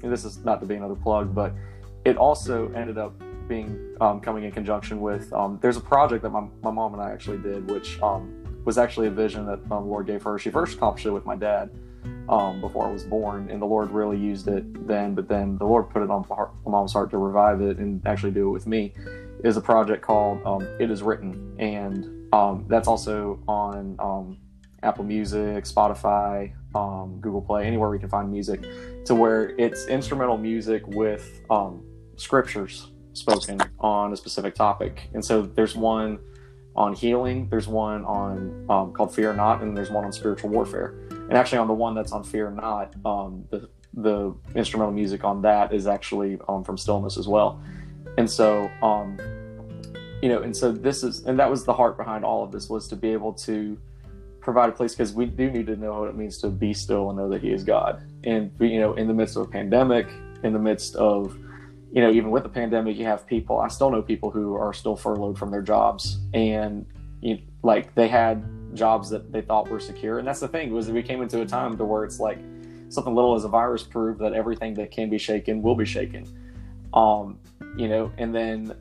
[0.01, 1.53] this is not to be another plug, but
[2.05, 3.13] it also ended up
[3.47, 5.31] being um, coming in conjunction with.
[5.33, 8.77] Um, there's a project that my, my mom and I actually did, which um, was
[8.77, 10.39] actually a vision that the Lord gave her.
[10.39, 11.69] She first accomplished it with my dad,
[12.31, 15.13] um, before I was born, and the Lord really used it then.
[15.13, 18.31] But then the Lord put it on my mom's heart to revive it and actually
[18.31, 18.93] do it with me.
[19.43, 24.37] Is a project called um, "It Is Written," and um, that's also on um,
[24.81, 28.61] Apple Music, Spotify, um, Google Play, anywhere we can find music,
[29.05, 31.83] to where it's instrumental music with um,
[32.15, 35.09] scriptures spoken on a specific topic.
[35.13, 36.19] And so there's one
[36.77, 40.95] on healing, there's one on called "Fear Not," and there's one on spiritual warfare
[41.31, 45.41] and actually on the one that's on Fear Not, um, the the instrumental music on
[45.43, 47.61] that is actually um, from Stillness as well.
[48.17, 49.17] And so, um,
[50.21, 52.69] you know, and so this is, and that was the heart behind all of this
[52.69, 53.77] was to be able to
[54.41, 57.09] provide a place because we do need to know what it means to be still
[57.09, 58.03] and know that He is God.
[58.25, 60.09] And you know, in the midst of a pandemic,
[60.43, 61.37] in the midst of
[61.93, 63.59] you know, even with the pandemic, you have people.
[63.59, 66.85] I still know people who are still furloughed from their jobs, and
[67.21, 68.43] you, like they had
[68.73, 70.19] jobs that they thought were secure.
[70.19, 72.39] And that's the thing was we came into a time to where it's like
[72.89, 76.25] something little as a virus proved that everything that can be shaken will be shaken.
[76.93, 77.39] Um,
[77.77, 78.75] you know, and then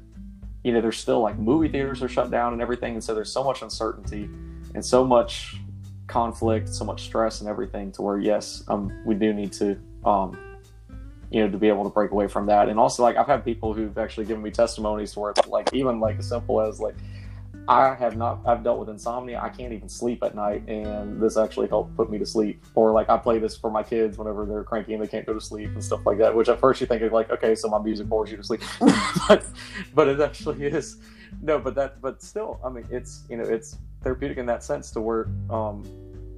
[0.64, 3.32] you know there's still like movie theaters are shut down and everything, and so there's
[3.32, 4.28] so much uncertainty
[4.74, 5.57] and so much
[6.07, 10.36] conflict, so much stress and everything to where yes, um, we do need to um,
[11.30, 12.68] you know, to be able to break away from that.
[12.68, 15.72] And also, like, I've had people who've actually given me testimonies to where it's like,
[15.72, 16.97] even like as simple as like,
[17.70, 18.40] I have not.
[18.44, 19.40] I've dealt with insomnia.
[19.40, 22.64] I can't even sleep at night, and this actually helped put me to sleep.
[22.74, 25.34] Or like I play this for my kids whenever they're cranky and they can't go
[25.34, 26.34] to sleep and stuff like that.
[26.34, 28.60] Which at first you think of like, okay, so my music bores you to sleep,
[29.28, 29.44] but,
[29.94, 30.96] but it actually is.
[31.42, 34.90] No, but that, but still, I mean, it's you know, it's therapeutic in that sense
[34.90, 35.84] to where, um,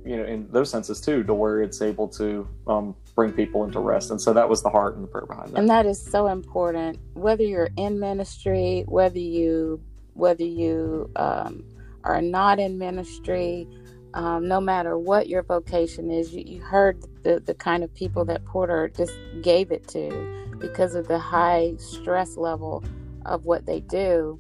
[0.05, 3.81] you know, in those senses too, to where it's able to um, bring people into
[3.81, 4.11] rest.
[4.11, 5.59] And so that was the heart and the prayer behind that.
[5.59, 6.99] And that is so important.
[7.15, 9.81] Whether you're in ministry, whether you
[10.15, 11.65] whether you um,
[12.05, 13.69] are not in ministry,
[14.15, 18.25] um, no matter what your vocation is, you, you heard the, the kind of people
[18.27, 22.85] that Porter just gave it to because of the high stress level
[23.25, 24.39] of what they do.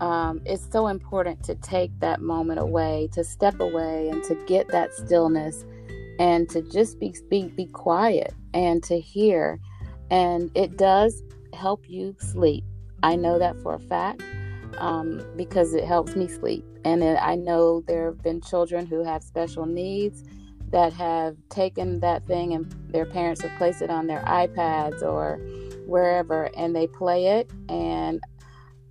[0.00, 4.68] Um, it's so important to take that moment away, to step away, and to get
[4.68, 5.64] that stillness,
[6.20, 9.58] and to just be be, be quiet and to hear.
[10.10, 12.64] And it does help you sleep.
[13.02, 14.22] I know that for a fact
[14.78, 16.64] um, because it helps me sleep.
[16.84, 20.24] And I know there have been children who have special needs
[20.70, 25.38] that have taken that thing and their parents have placed it on their iPads or
[25.86, 28.20] wherever and they play it and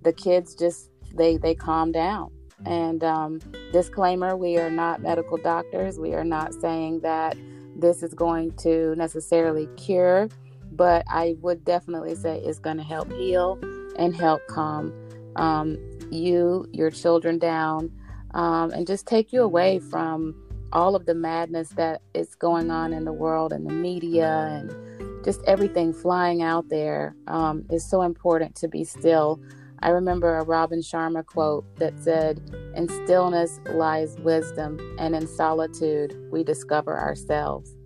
[0.02, 2.30] the kids just they they calm down
[2.66, 3.38] and um,
[3.72, 7.36] disclaimer we are not medical doctors we are not saying that
[7.76, 10.28] this is going to necessarily cure
[10.72, 13.56] but i would definitely say it's going to help heal
[13.96, 14.92] and help calm
[15.38, 15.78] um,
[16.10, 17.90] you, your children down,
[18.34, 20.34] um, and just take you away from
[20.72, 25.24] all of the madness that is going on in the world and the media and
[25.24, 27.16] just everything flying out there.
[27.26, 29.40] Um, it's so important to be still
[29.80, 32.40] I remember a Robin Sharma quote that said,
[32.74, 37.76] In stillness lies wisdom, and in solitude we discover ourselves.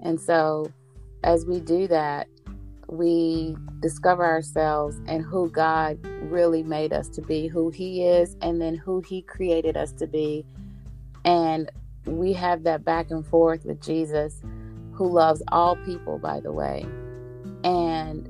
[0.00, 0.70] And so,
[1.24, 2.28] as we do that,
[2.92, 8.60] we discover ourselves and who God really made us to be, who He is, and
[8.60, 10.44] then who He created us to be.
[11.24, 11.70] And
[12.04, 14.42] we have that back and forth with Jesus,
[14.92, 16.86] who loves all people, by the way.
[17.64, 18.28] And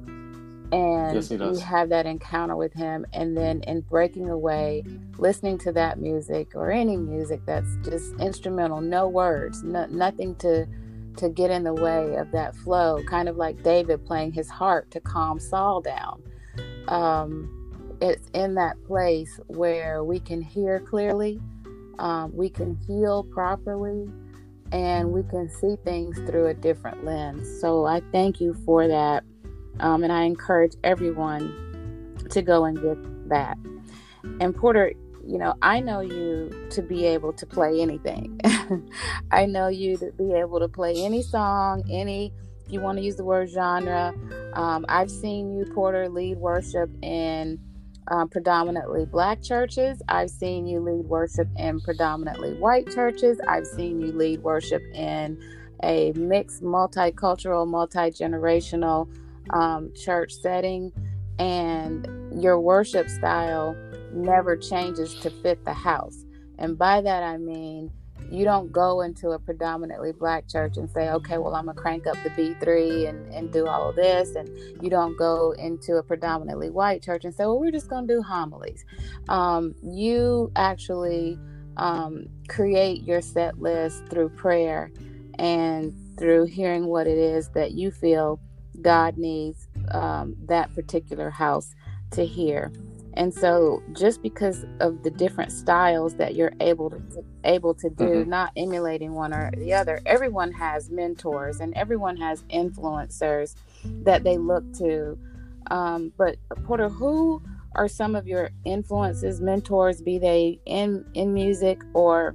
[0.72, 4.82] and yes, we have that encounter with him and then in breaking away
[5.18, 10.66] listening to that music or any music that's just instrumental no words no, nothing to
[11.16, 14.90] to get in the way of that flow, kind of like David playing his harp
[14.90, 16.22] to calm Saul down.
[16.88, 21.40] Um, it's in that place where we can hear clearly,
[21.98, 24.10] um, we can heal properly,
[24.72, 27.60] and we can see things through a different lens.
[27.60, 29.24] So I thank you for that.
[29.80, 33.58] Um, and I encourage everyone to go and get that.
[34.40, 34.92] And Porter,
[35.26, 38.40] you know, I know you to be able to play anything.
[39.30, 42.32] I know you to be able to play any song, any,
[42.66, 44.14] if you want to use the word genre.
[44.54, 47.60] Um, I've seen you, Porter, lead worship in
[48.08, 50.02] um, predominantly black churches.
[50.08, 53.38] I've seen you lead worship in predominantly white churches.
[53.48, 55.40] I've seen you lead worship in
[55.82, 59.08] a mixed, multicultural, multi generational
[59.50, 60.92] um, church setting.
[61.38, 63.76] And your worship style
[64.12, 66.24] never changes to fit the house.
[66.58, 67.90] And by that I mean
[68.30, 71.82] you don't go into a predominantly black church and say, okay, well, I'm going to
[71.82, 74.34] crank up the B3 and, and do all of this.
[74.34, 74.48] And
[74.82, 78.14] you don't go into a predominantly white church and say, well, we're just going to
[78.14, 78.84] do homilies.
[79.28, 81.38] Um, you actually
[81.76, 84.90] um, create your set list through prayer
[85.38, 88.40] and through hearing what it is that you feel
[88.80, 91.74] God needs um, that particular house
[92.12, 92.72] to hear.
[93.14, 98.04] And so just because of the different styles that you're able to able to do,
[98.04, 98.30] mm-hmm.
[98.30, 103.54] not emulating one or the other, everyone has mentors and everyone has influencers
[104.04, 105.18] that they look to.
[105.70, 107.42] Um, but Porter, who
[107.74, 112.34] are some of your influences, mentors, be they in in music or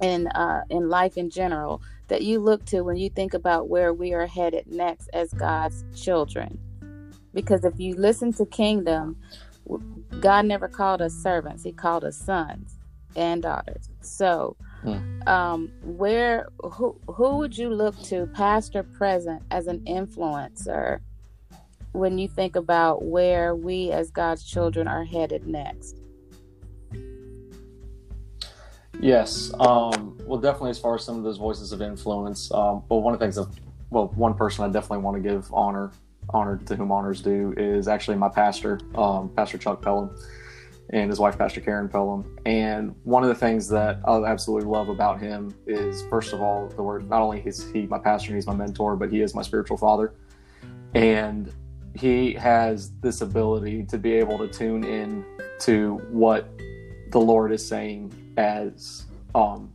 [0.00, 3.94] in uh, in life in general, that you look to when you think about where
[3.94, 6.58] we are headed next as God's children?
[7.34, 9.16] Because if you listen to Kingdom,
[10.20, 12.78] God never called us servants, He called us sons
[13.16, 13.90] and daughters.
[14.00, 14.98] So, hmm.
[15.26, 21.00] um, where who who would you look to, past or present, as an influencer
[21.92, 26.00] when you think about where we as God's children are headed next?
[29.00, 32.50] Yes, um, well, definitely as far as some of those voices of influence.
[32.52, 33.46] Um, but one of the things that,
[33.90, 35.92] well, one person I definitely want to give honor
[36.30, 40.10] honored to whom honors due is actually my pastor, um, Pastor Chuck Pelham,
[40.90, 42.38] and his wife, Pastor Karen Pelham.
[42.46, 46.68] And one of the things that I absolutely love about him is, first of all,
[46.68, 47.08] the word.
[47.08, 50.14] Not only is he my pastor, he's my mentor, but he is my spiritual father,
[50.94, 51.52] and
[51.94, 55.24] he has this ability to be able to tune in
[55.60, 56.48] to what
[57.10, 59.72] the Lord is saying as um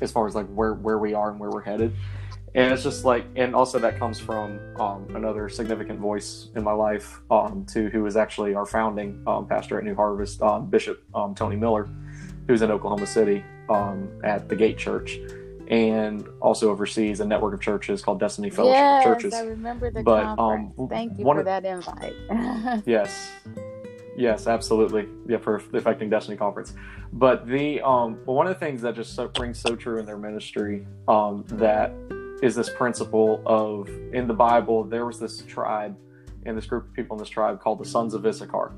[0.00, 1.94] as far as like where where we are and where we're headed
[2.56, 6.72] and it's just like and also that comes from um, another significant voice in my
[6.72, 11.04] life um, too who is actually our founding um, pastor at new harvest um, bishop
[11.14, 11.88] um, tony miller
[12.48, 15.18] who's in oklahoma city um, at the gate church
[15.68, 19.34] and also oversees a network of churches called destiny fellowship yes, churches.
[19.34, 20.90] i remember the but, conference.
[20.90, 22.14] thank you for of, that invite.
[22.86, 23.32] Yes.
[24.16, 25.06] Yes absolutely.
[25.28, 26.72] Yeah for the affecting destiny conference.
[27.12, 30.16] But the um one of the things that just so, rings so true in their
[30.16, 31.92] ministry um that
[32.42, 35.96] is this principle of in the Bible there was this tribe
[36.44, 38.72] and this group of people in this tribe called the sons of Issachar.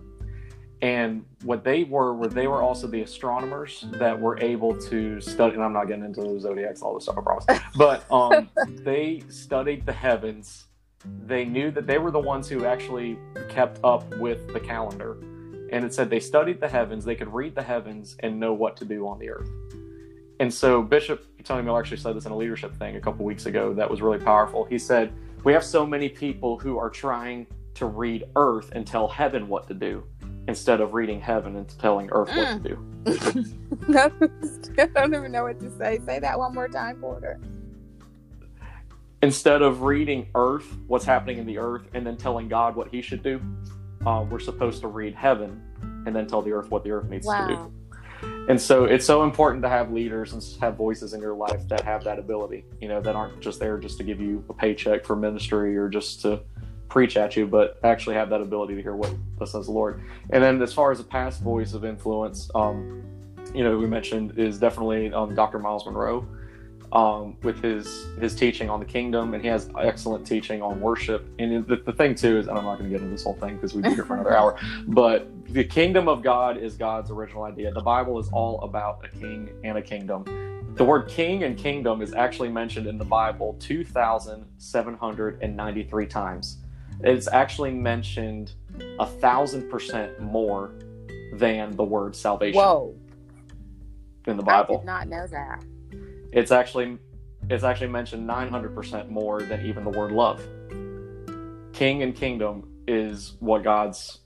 [0.80, 5.54] And what they were were they were also the astronomers that were able to study
[5.54, 7.46] and I'm not getting into the zodiacs, all this stuff, I promise.
[7.76, 8.48] But um,
[8.84, 10.66] they studied the heavens.
[11.26, 15.16] They knew that they were the ones who actually kept up with the calendar.
[15.70, 18.76] And it said they studied the heavens, they could read the heavens and know what
[18.78, 19.50] to do on the earth.
[20.40, 23.46] And so Bishop Tony Miller actually said this in a leadership thing a couple weeks
[23.46, 24.64] ago that was really powerful.
[24.64, 27.46] He said, We have so many people who are trying
[27.76, 30.04] to read earth and tell heaven what to do
[30.46, 32.36] instead of reading heaven and telling earth mm.
[32.36, 33.98] what to do.
[34.78, 36.00] I don't even know what to say.
[36.04, 37.40] Say that one more time, Porter.
[39.22, 43.00] Instead of reading earth, what's happening in the earth, and then telling God what he
[43.00, 43.40] should do,
[44.04, 45.62] uh, we're supposed to read heaven
[46.04, 47.46] and then tell the earth what the earth needs wow.
[47.46, 47.72] to do.
[48.48, 51.82] And so it's so important to have leaders and have voices in your life that
[51.82, 55.04] have that ability, you know, that aren't just there just to give you a paycheck
[55.04, 56.40] for ministry or just to,
[56.88, 60.02] preach at you, but actually have that ability to hear what thus says the Lord.
[60.30, 63.02] And then as far as a past voice of influence, um,
[63.54, 65.58] you know, we mentioned is definitely um, Dr.
[65.58, 66.26] Myles Munroe
[66.92, 71.28] um, with his his teaching on the kingdom, and he has excellent teaching on worship.
[71.38, 73.34] And the, the thing too is, and I'm not going to get into this whole
[73.34, 74.56] thing because we'd be here for another hour.
[74.88, 77.72] But the kingdom of God is God's original idea.
[77.72, 80.24] The Bible is all about a king and a kingdom.
[80.74, 86.58] The word king and kingdom is actually mentioned in the Bible 2,793 times.
[87.00, 88.52] It's actually mentioned
[88.98, 90.72] a thousand percent more
[91.32, 92.60] than the word salvation.
[92.60, 92.94] Whoa.
[94.26, 94.76] In the Bible.
[94.76, 95.64] I did not know that.
[96.32, 96.98] It's actually
[97.50, 100.42] it's actually mentioned 900% more than even the word love.
[101.72, 104.18] King and kingdom is what God's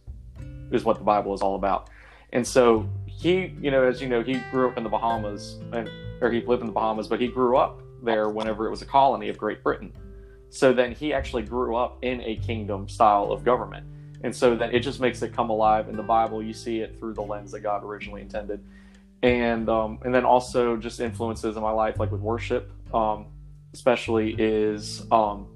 [0.71, 1.91] is what the Bible is all about.
[2.33, 5.89] And so he, you know, as you know, he grew up in the Bahamas and
[6.21, 8.87] or he lived in the Bahamas, but he grew up there whenever it was a
[8.87, 9.93] colony of Great Britain.
[10.51, 13.87] So then he actually grew up in a kingdom style of government.
[14.23, 16.43] And so then it just makes it come alive in the Bible.
[16.43, 18.65] You see it through the lens that God originally intended
[19.23, 23.27] and um, and then also just influences in my life, like with worship, um,
[23.73, 25.47] especially is um,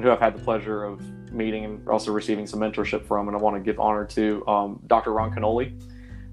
[0.00, 1.00] who I've had the pleasure of
[1.32, 4.80] meeting and also receiving some mentorship from, and I want to give honor to um,
[4.86, 5.12] Dr.
[5.12, 5.72] Ron Kenoly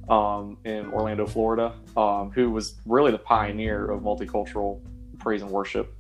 [0.10, 4.80] um, in Orlando, Florida, um, who was really the pioneer of multicultural
[5.20, 5.96] praise and worship,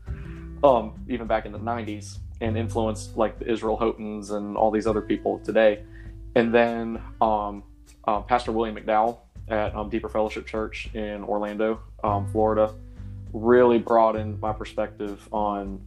[1.07, 5.01] even back in the '90s, and influenced like the Israel Houghtons and all these other
[5.01, 5.83] people today,
[6.35, 12.73] and then uh, Pastor William McDowell at um, Deeper Fellowship Church in Orlando, um, Florida,
[13.33, 15.81] really broadened my perspective on,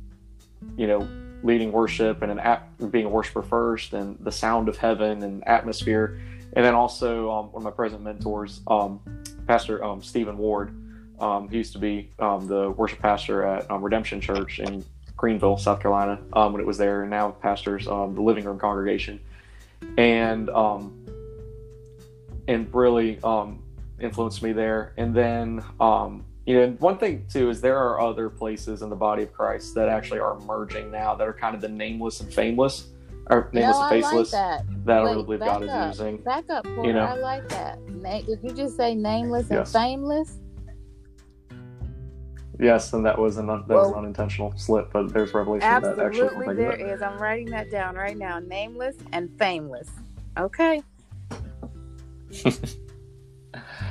[0.77, 1.09] you know,
[1.43, 6.19] leading worship and an being a worshiper first, and the sound of heaven and atmosphere,
[6.55, 9.01] and then also um, one of my present mentors, um,
[9.47, 10.75] Pastor um, Stephen Ward.
[11.21, 14.85] Um, he used to be the worship pastor at Redemption Church in
[15.17, 19.21] Greenville, South Carolina, when it was there, and now pastors the Living Room congregation,
[19.97, 20.51] and
[22.49, 23.63] and really um,
[24.01, 24.93] influenced me there.
[24.97, 28.97] And then, um, you know, one thing too is there are other places in the
[28.97, 32.33] body of Christ that actually are merging now that are kind of the nameless and
[32.33, 32.89] fameless,
[33.29, 34.65] or nameless no, and faceless like that.
[34.85, 35.91] that Wait, I really believe God up.
[35.93, 36.19] is using.
[36.19, 36.89] Back up, Porter.
[36.89, 37.05] You know?
[37.05, 37.81] I like that.
[37.91, 39.73] Na- did you just say nameless and Yes.
[39.73, 40.39] fameless?
[42.59, 45.99] Yes, and that was an un- that was an unintentional slip, but there's revelation that
[45.99, 47.03] actually Absolutely, there is.
[47.03, 48.39] I'm writing that down right now.
[48.39, 49.91] Nameless and fameless.
[50.39, 50.83] Okay.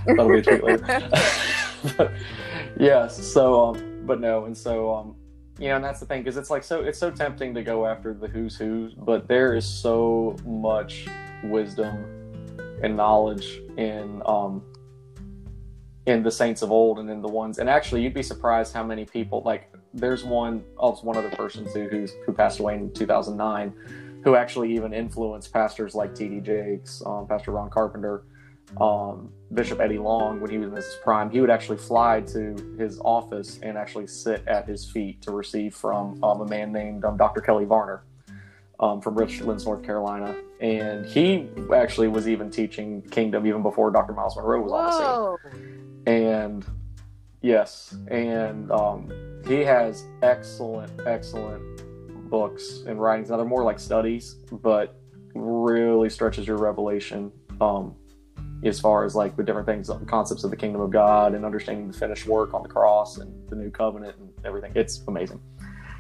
[0.05, 2.17] That'll be a treat later.
[2.79, 3.17] yes.
[3.25, 5.15] So, um, but no, and so, um,
[5.59, 7.85] you know, and that's the thing because it's like so it's so tempting to go
[7.85, 11.07] after the who's who's, but there is so much
[11.43, 12.05] wisdom
[12.83, 14.63] and knowledge in um
[16.05, 18.83] in the saints of old and in the ones and actually you'd be surprised how
[18.83, 22.91] many people like there's one also one other person too who's who passed away in
[22.91, 23.73] 2009
[24.25, 26.39] who actually even influenced pastors like T.D.
[26.41, 28.23] Jakes, um, Pastor Ron Carpenter,
[28.81, 31.29] um, Bishop Eddie Long when he was in his prime.
[31.29, 35.75] He would actually fly to his office and actually sit at his feet to receive
[35.75, 37.39] from um, a man named um, Dr.
[37.39, 38.03] Kelley Varner
[38.79, 40.35] um, from Richlands, North Carolina.
[40.59, 44.13] And he actually was even teaching Kingdom even before Dr.
[44.13, 46.11] Myles Munroe was on the scene Whoa.
[46.11, 46.65] and
[47.41, 49.11] yes and um,
[49.47, 51.84] he has excellent excellent
[52.29, 54.99] books and writings now they're more like studies but
[55.33, 57.95] really stretches your revelation um,
[58.63, 61.87] as far as like the different things concepts of the kingdom of god and understanding
[61.87, 65.39] the finished work on the cross and the new covenant and everything it's amazing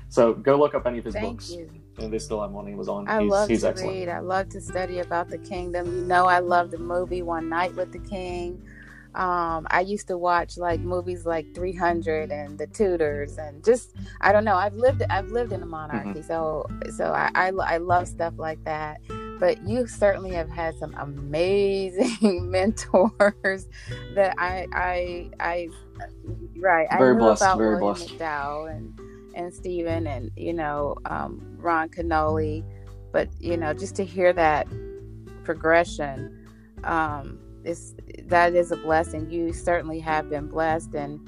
[0.09, 1.69] so go look up any of his Thank books you.
[1.97, 4.09] and they still have one he was on I he's, love he's to excellent read.
[4.09, 5.87] I love to study about the kingdom.
[5.87, 8.61] You know, I love the movie One Night with the King.
[9.15, 14.31] Um, I used to watch like movies like 300 and The Tudors, and just I
[14.31, 14.55] don't know.
[14.55, 16.65] I've lived I've lived in a monarchy, so
[16.95, 18.99] so I, I I love stuff like that.
[19.39, 23.67] But you certainly have had some amazing mentors
[24.15, 25.69] that I I I
[26.57, 26.87] right.
[26.91, 28.09] I Very knew blessed, about very William blessed.
[28.17, 28.99] McDowell and
[29.35, 32.63] and Stephen and you know um, Ron Kenoly,
[33.11, 34.67] but you know just to hear that
[35.43, 36.47] progression
[36.83, 37.95] um, is
[38.27, 39.29] that is a blessing.
[39.29, 41.19] You certainly have been blessed, and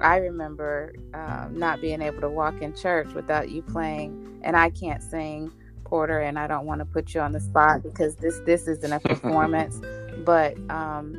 [0.00, 4.70] I remember um, not being able to walk in church without you playing, and I
[4.70, 5.50] can't sing.
[5.84, 8.90] Porter, and I don't want to put you on the spot because this this isn't
[8.92, 9.80] a performance,
[10.24, 11.14] but um,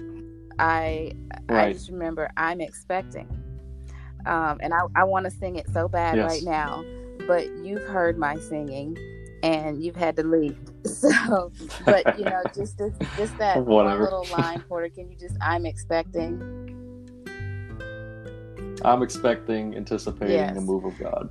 [0.58, 1.14] I
[1.50, 3.28] I just remember I'm expecting,
[4.26, 6.26] um, and I, I want to sing it so bad Yes.
[6.30, 6.84] right now,
[7.28, 8.98] but you've heard my singing,
[9.46, 10.58] and you've had to leave.
[10.86, 11.52] So,
[11.86, 14.04] but you know, just this, just that one Whatever.
[14.04, 14.90] little line, Porter.
[14.90, 15.36] Can you just?
[15.42, 16.42] I'm expecting.
[18.84, 20.54] i'm expecting anticipating Yes.
[20.56, 21.30] the move of god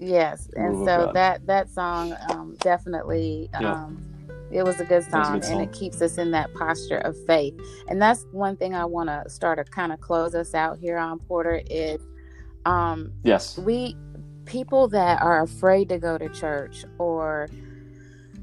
[0.00, 3.72] Yes, and so that that song um, definitely Yeah.
[3.84, 4.02] um,
[4.50, 6.98] it was a good was a song, good and it keeps us in that posture
[6.98, 7.54] of faith.
[7.88, 10.98] And that's one thing I want to start to kind of close us out here
[10.98, 12.00] on Porter is
[12.66, 13.56] um, Yes.
[13.58, 13.96] we
[14.46, 17.48] people that are afraid to go to church or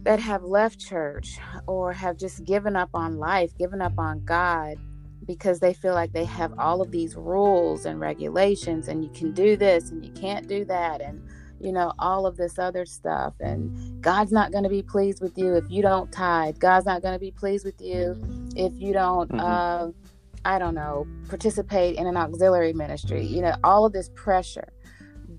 [0.03, 4.77] that have left church or have just given up on life, given up on God
[5.25, 9.31] because they feel like they have all of these rules and regulations and you can
[9.33, 11.21] do this and you can't do that and
[11.59, 13.71] you know all of this other stuff and
[14.01, 16.59] God's not going to be pleased with you if you don't tithe.
[16.59, 18.17] God's not going to be pleased with you
[18.55, 19.39] if you don't Mhm.
[19.39, 19.91] uh
[20.45, 23.25] I don't know, participate in an auxiliary ministry.
[23.25, 24.73] You know, all of this pressure.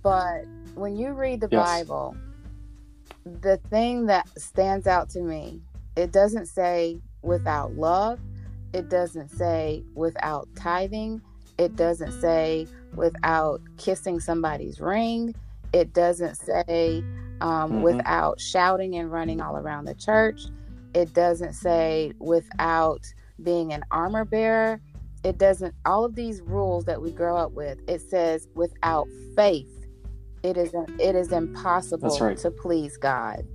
[0.03, 1.85] But when you read the Yes.
[1.85, 2.17] Bible,
[3.25, 5.63] the thing that stands out to me,
[5.97, 8.19] it doesn't say without love,
[8.73, 11.21] it doesn't say without tithing,
[11.59, 12.67] it doesn't say
[12.97, 15.35] without kissing somebody's ring,
[15.73, 17.05] it doesn't say
[17.41, 17.83] um, Mhm.
[17.83, 20.47] without shouting and running all around the church,
[20.95, 23.01] it doesn't say without
[23.43, 24.81] being an armor bearer.
[25.25, 29.82] It doesn't, all of these rules that we grow up with, it says without faith,
[30.43, 32.37] it is, it is impossible right.
[32.39, 33.47] to please God.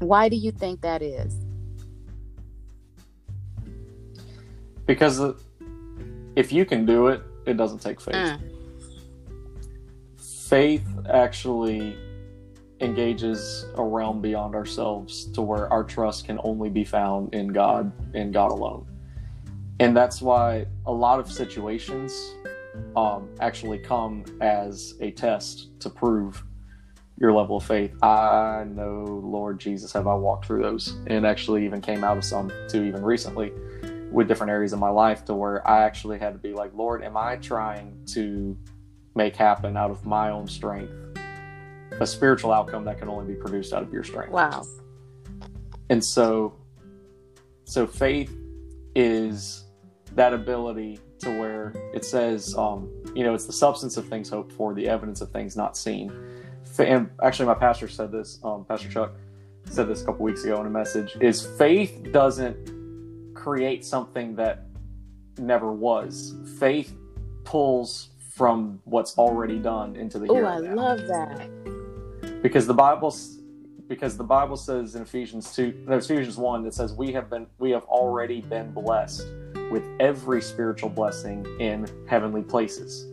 [0.00, 1.34] Why do you think that is?
[4.86, 5.20] Because
[6.36, 8.14] if you can do it, it doesn't take faith.
[8.14, 8.40] Mm.
[10.18, 11.96] Faith actually
[12.80, 17.90] engages a realm beyond ourselves to where our trust can only be found in God
[18.14, 18.86] and God alone.
[19.80, 22.34] And that's why a lot of situations
[22.96, 26.44] um, actually come as a test to prove
[27.18, 27.94] your level of faith.
[28.02, 32.24] I know, Lord Jesus, have I walked through those and actually even came out of
[32.24, 33.52] some too, even recently
[34.10, 37.02] with different areas of my life to where I actually had to be like, Lord,
[37.02, 38.56] am I trying to
[39.14, 40.92] make happen out of my own strength
[42.00, 44.32] a spiritual outcome that can only be produced out of your strength?
[44.32, 44.64] Wow.
[45.90, 46.54] And so,
[47.64, 48.34] so faith
[48.94, 49.64] is
[50.14, 54.52] that ability to where it says, um, you know, it's the substance of things hoped
[54.52, 56.12] for, the evidence of things not seen.
[56.78, 59.12] And actually, my pastor said this, um, Pastor Chuck
[59.70, 64.66] said this a couple weeks ago in a message, is faith doesn't create something that
[65.38, 66.34] never was.
[66.58, 66.94] Faith
[67.44, 72.42] pulls from what's already done into the Oh, here I now love that.
[72.42, 73.10] because the Bible
[73.94, 77.46] because the Bible says in Ephesians two, no, Ephesians one, that says we have been
[77.58, 79.26] we have already been blessed
[79.70, 83.06] with every spiritual blessing in heavenly places,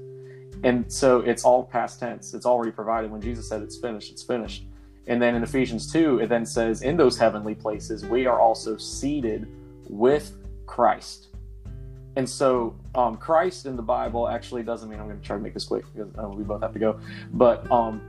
[0.64, 2.34] and so it's all past tense.
[2.34, 3.12] It's already provided.
[3.12, 4.66] When Jesus said it's finished, it's finished.
[5.08, 8.78] And then in Ephesians two, it then says in those heavenly places we are also
[8.78, 9.48] seated
[9.90, 11.28] with Christ.
[12.18, 15.42] And so, um, Christ in the Bible actually doesn't mean I'm going to try to
[15.42, 17.00] make this quick because uh, we both have to go.
[17.34, 18.02] But um,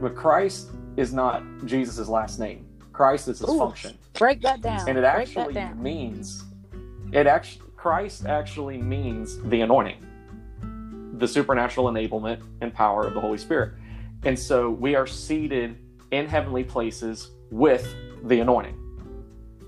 [0.00, 2.66] but Christ is not Jesus' last name.
[2.92, 3.58] Christ is his Ooh.
[3.58, 4.88] function, Break that down.
[4.88, 6.44] and it Break actually means
[7.12, 10.04] it actually Christ actually means the anointing,
[11.18, 13.74] the supernatural enablement and power of the Holy Spirit.
[14.24, 15.78] And so we are seated
[16.10, 17.94] in heavenly places with
[18.24, 18.74] the anointing.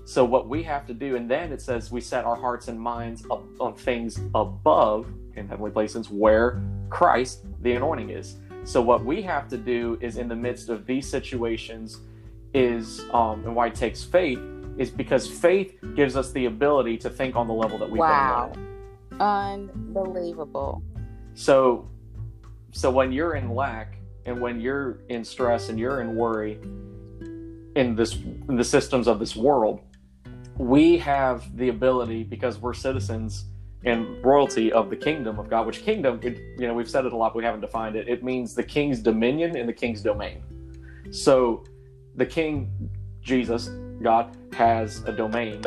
[0.03, 2.77] So what we have to do, and then it says we set our hearts and
[2.77, 8.35] minds up on things above in heavenly places where Christ, the anointing, is.
[8.63, 11.99] So what we have to do is in the midst of these situations
[12.53, 14.39] is um, and why it takes faith
[14.77, 18.53] is because faith gives us the ability to think on the level that we've Wow.
[19.19, 20.83] Unbelievable.
[21.33, 21.89] So
[22.71, 26.59] so when you're in lack and when you're in stress and you're in worry
[27.75, 29.81] in this in the systems of this world,
[30.57, 33.45] we have the ability because we're citizens
[33.83, 37.13] and royalty of the kingdom of God, which kingdom, it, you know, we've said it
[37.13, 38.07] a lot, but we haven't defined it.
[38.07, 40.43] It means the king's dominion and the king's domain.
[41.11, 41.63] So
[42.15, 42.69] the king,
[43.21, 43.69] Jesus,
[44.01, 45.63] God, has a domain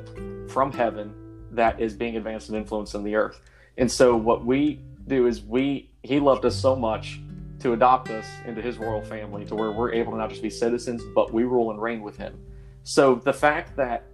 [0.49, 1.15] from heaven
[1.51, 3.41] that is being advanced and influenced in the earth.
[3.78, 7.20] And so what we do is we, he loved us so much
[7.61, 10.51] to adopt us into his royal family to where we're able to not just be
[10.51, 12.39] citizens, but we rule and reign with him.
[12.85, 14.05] So the fact that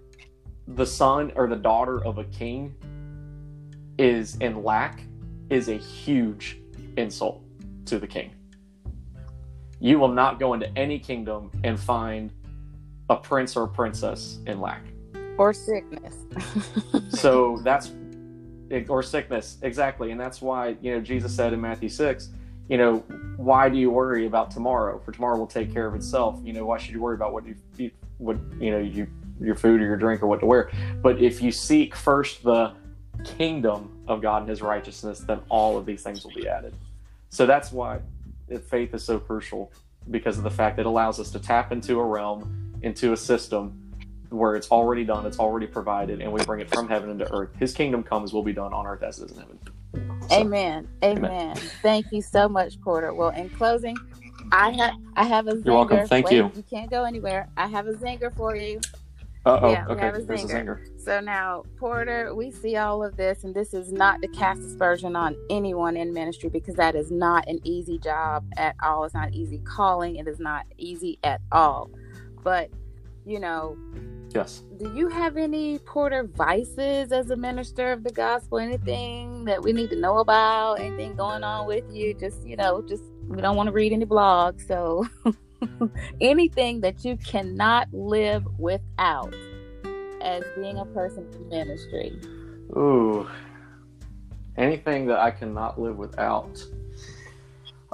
[0.69, 2.75] the son or the daughter of a king
[4.01, 5.03] is in lack
[5.51, 6.59] is a huge
[6.97, 7.43] insult
[7.85, 8.33] to the king.
[9.79, 12.33] You will not go into any kingdom and find
[13.11, 14.83] a prince or a princess in lack.
[15.37, 16.17] Or sickness.
[17.11, 17.91] So that's
[18.89, 22.31] or sickness exactly, and that's why you know Jesus said in Matthew six,
[22.69, 22.99] you know,
[23.37, 25.01] why do you worry about tomorrow?
[25.01, 26.39] For tomorrow will take care of itself.
[26.45, 27.45] You know, why should you worry about what
[27.77, 29.09] you what you know you
[29.41, 30.71] your food or your drink or what to wear?
[31.03, 32.73] But if you seek first the
[33.25, 36.75] kingdom of God and His righteousness, then all of these things will be added.
[37.31, 38.01] So that's why
[38.69, 39.73] faith is so crucial
[40.11, 43.17] because of the fact that it allows us to tap into a realm, into a
[43.17, 43.77] system
[44.31, 47.51] where it's already done, it's already provided, and we bring it from heaven into earth.
[47.59, 49.59] His kingdom comes will be done on earth as it is in heaven.
[50.29, 50.89] So, amen.
[51.05, 51.25] amen.
[51.25, 51.57] Amen.
[51.83, 53.13] Thank you so much, Porter.
[53.13, 53.97] Well, in closing,
[54.53, 55.65] I have I have a zinger.
[55.65, 56.07] You're welcome.
[56.07, 56.53] Thank Wait, you.
[56.55, 57.49] You can't go anywhere.
[57.57, 58.81] I have a zinger for you.
[59.47, 59.73] Uh oh.
[59.73, 59.95] Yeah, okay.
[59.95, 60.67] we have a There's zinger.
[60.67, 61.01] zinger.
[61.03, 65.17] So now, Porter, we see all of this, and this is not to cast aspersion
[65.17, 69.05] on anyone in ministry because that is not an easy job at all.
[69.05, 70.17] It's not easy calling.
[70.17, 71.91] It is not easy at all.
[72.45, 72.71] But
[73.27, 73.77] you know,
[74.35, 74.63] Yes.
[74.79, 78.59] do you have any Porter vices as a minister of the gospel?
[78.59, 80.81] Anything that we need to know about?
[80.81, 82.15] Anything going on with you?
[82.15, 85.07] Just you know, just we don't want to read any blogs, so
[86.21, 89.35] anything that you cannot live without
[90.21, 92.19] as being a person in ministry.
[92.77, 93.29] Ooh.
[94.57, 96.63] Anything that I cannot live without.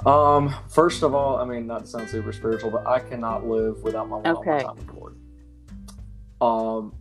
[0.05, 3.81] Um, first of all, I mean, not to sound super spiritual, but I cannot live
[3.83, 4.63] without my one-on-one Okay.
[4.63, 5.15] time with the Lord.
[6.39, 6.93] Um,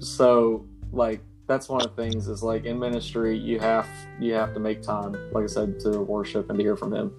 [0.00, 3.86] so like that's one of the things is like in ministry you have
[4.18, 7.12] you have to make time, like I said, to worship and to hear from Him.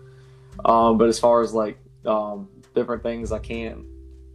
[0.65, 3.85] Um, but as far as like um different things I can't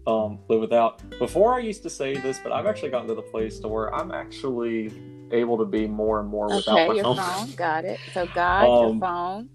[0.06, 1.02] um live without.
[1.18, 3.92] Before I used to say this, but I've actually gotten to the place to where
[3.94, 4.92] I'm actually
[5.32, 7.16] able to be more and more without Okay, my your phone.
[7.16, 8.00] phone, got it.
[8.12, 9.48] So God, Um, your phone.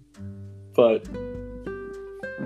[0.74, 1.08] but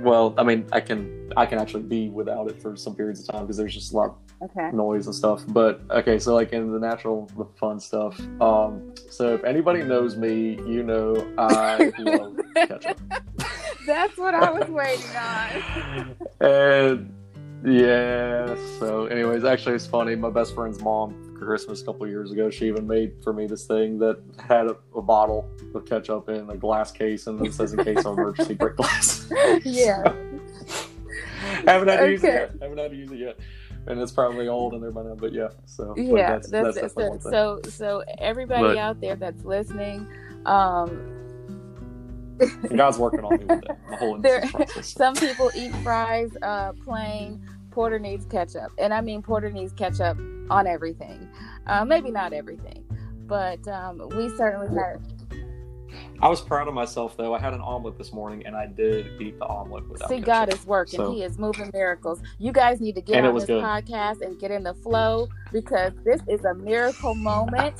[0.03, 3.27] well, I mean, I can I can actually be without it for some periods of
[3.35, 4.69] time because there's just a lot Okay.
[4.69, 5.43] of noise and stuff.
[5.49, 8.21] But okay, so like in the natural, the fun stuff.
[8.41, 12.37] Um, so if anybody knows me, you know I love
[12.69, 13.01] ketchup.
[13.87, 16.17] That's what I was waiting on.
[16.41, 17.13] and
[17.65, 20.15] yeah, so anyways, actually it's funny.
[20.15, 23.47] My best friend's mom for Christmas a couple years ago, she even made for me
[23.47, 27.55] this thing that had a, a bottle of ketchup in a glass case, and it
[27.55, 29.31] says in case of emergency break glass.
[29.65, 30.13] Yeah.
[31.67, 32.51] haven't had to use it yet.
[32.61, 33.39] Haven't had to use it yet,
[33.87, 35.17] and it's probably old and now.
[35.19, 39.45] But yeah, so yeah that's, that's, that's, one so so everybody But- out there that's
[39.45, 40.07] listening
[40.45, 41.16] um
[42.75, 43.79] God's working on me with that.
[43.91, 44.93] The whole There- process.
[44.93, 47.41] some people eat fries uh plain
[47.71, 50.19] porter needs ketchup and i mean porter needs ketchup
[50.51, 51.29] on everything
[51.67, 52.85] uh maybe not everything
[53.27, 55.01] but um we certainly have
[56.21, 57.35] I was proud of myself though.
[57.35, 60.09] I had an omelet this morning, and I did eat the omelet without.
[60.09, 60.27] see ketchup.
[60.27, 63.45] god is working So- he is moving miracles you guys need to get on this
[63.45, 63.63] good.
[63.63, 67.75] podcast and get in the flow because this is a miracle moment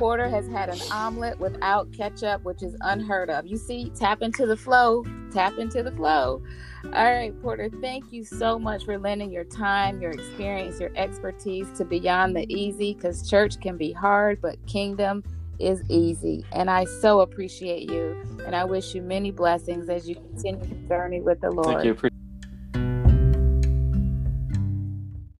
[0.00, 3.46] porter has had an omelet without ketchup which is unheard of.
[3.46, 6.42] You see tap into the flow tap into the flow.
[6.86, 11.70] All right porter thank you so much for lending your time your experience your expertise
[11.76, 15.22] to beyond the easy because church can be hard but kingdom
[15.58, 18.16] is easy and i so appreciate you
[18.46, 22.02] and i wish you many blessings as you continue your journey with the lord Thank
[22.02, 22.10] you.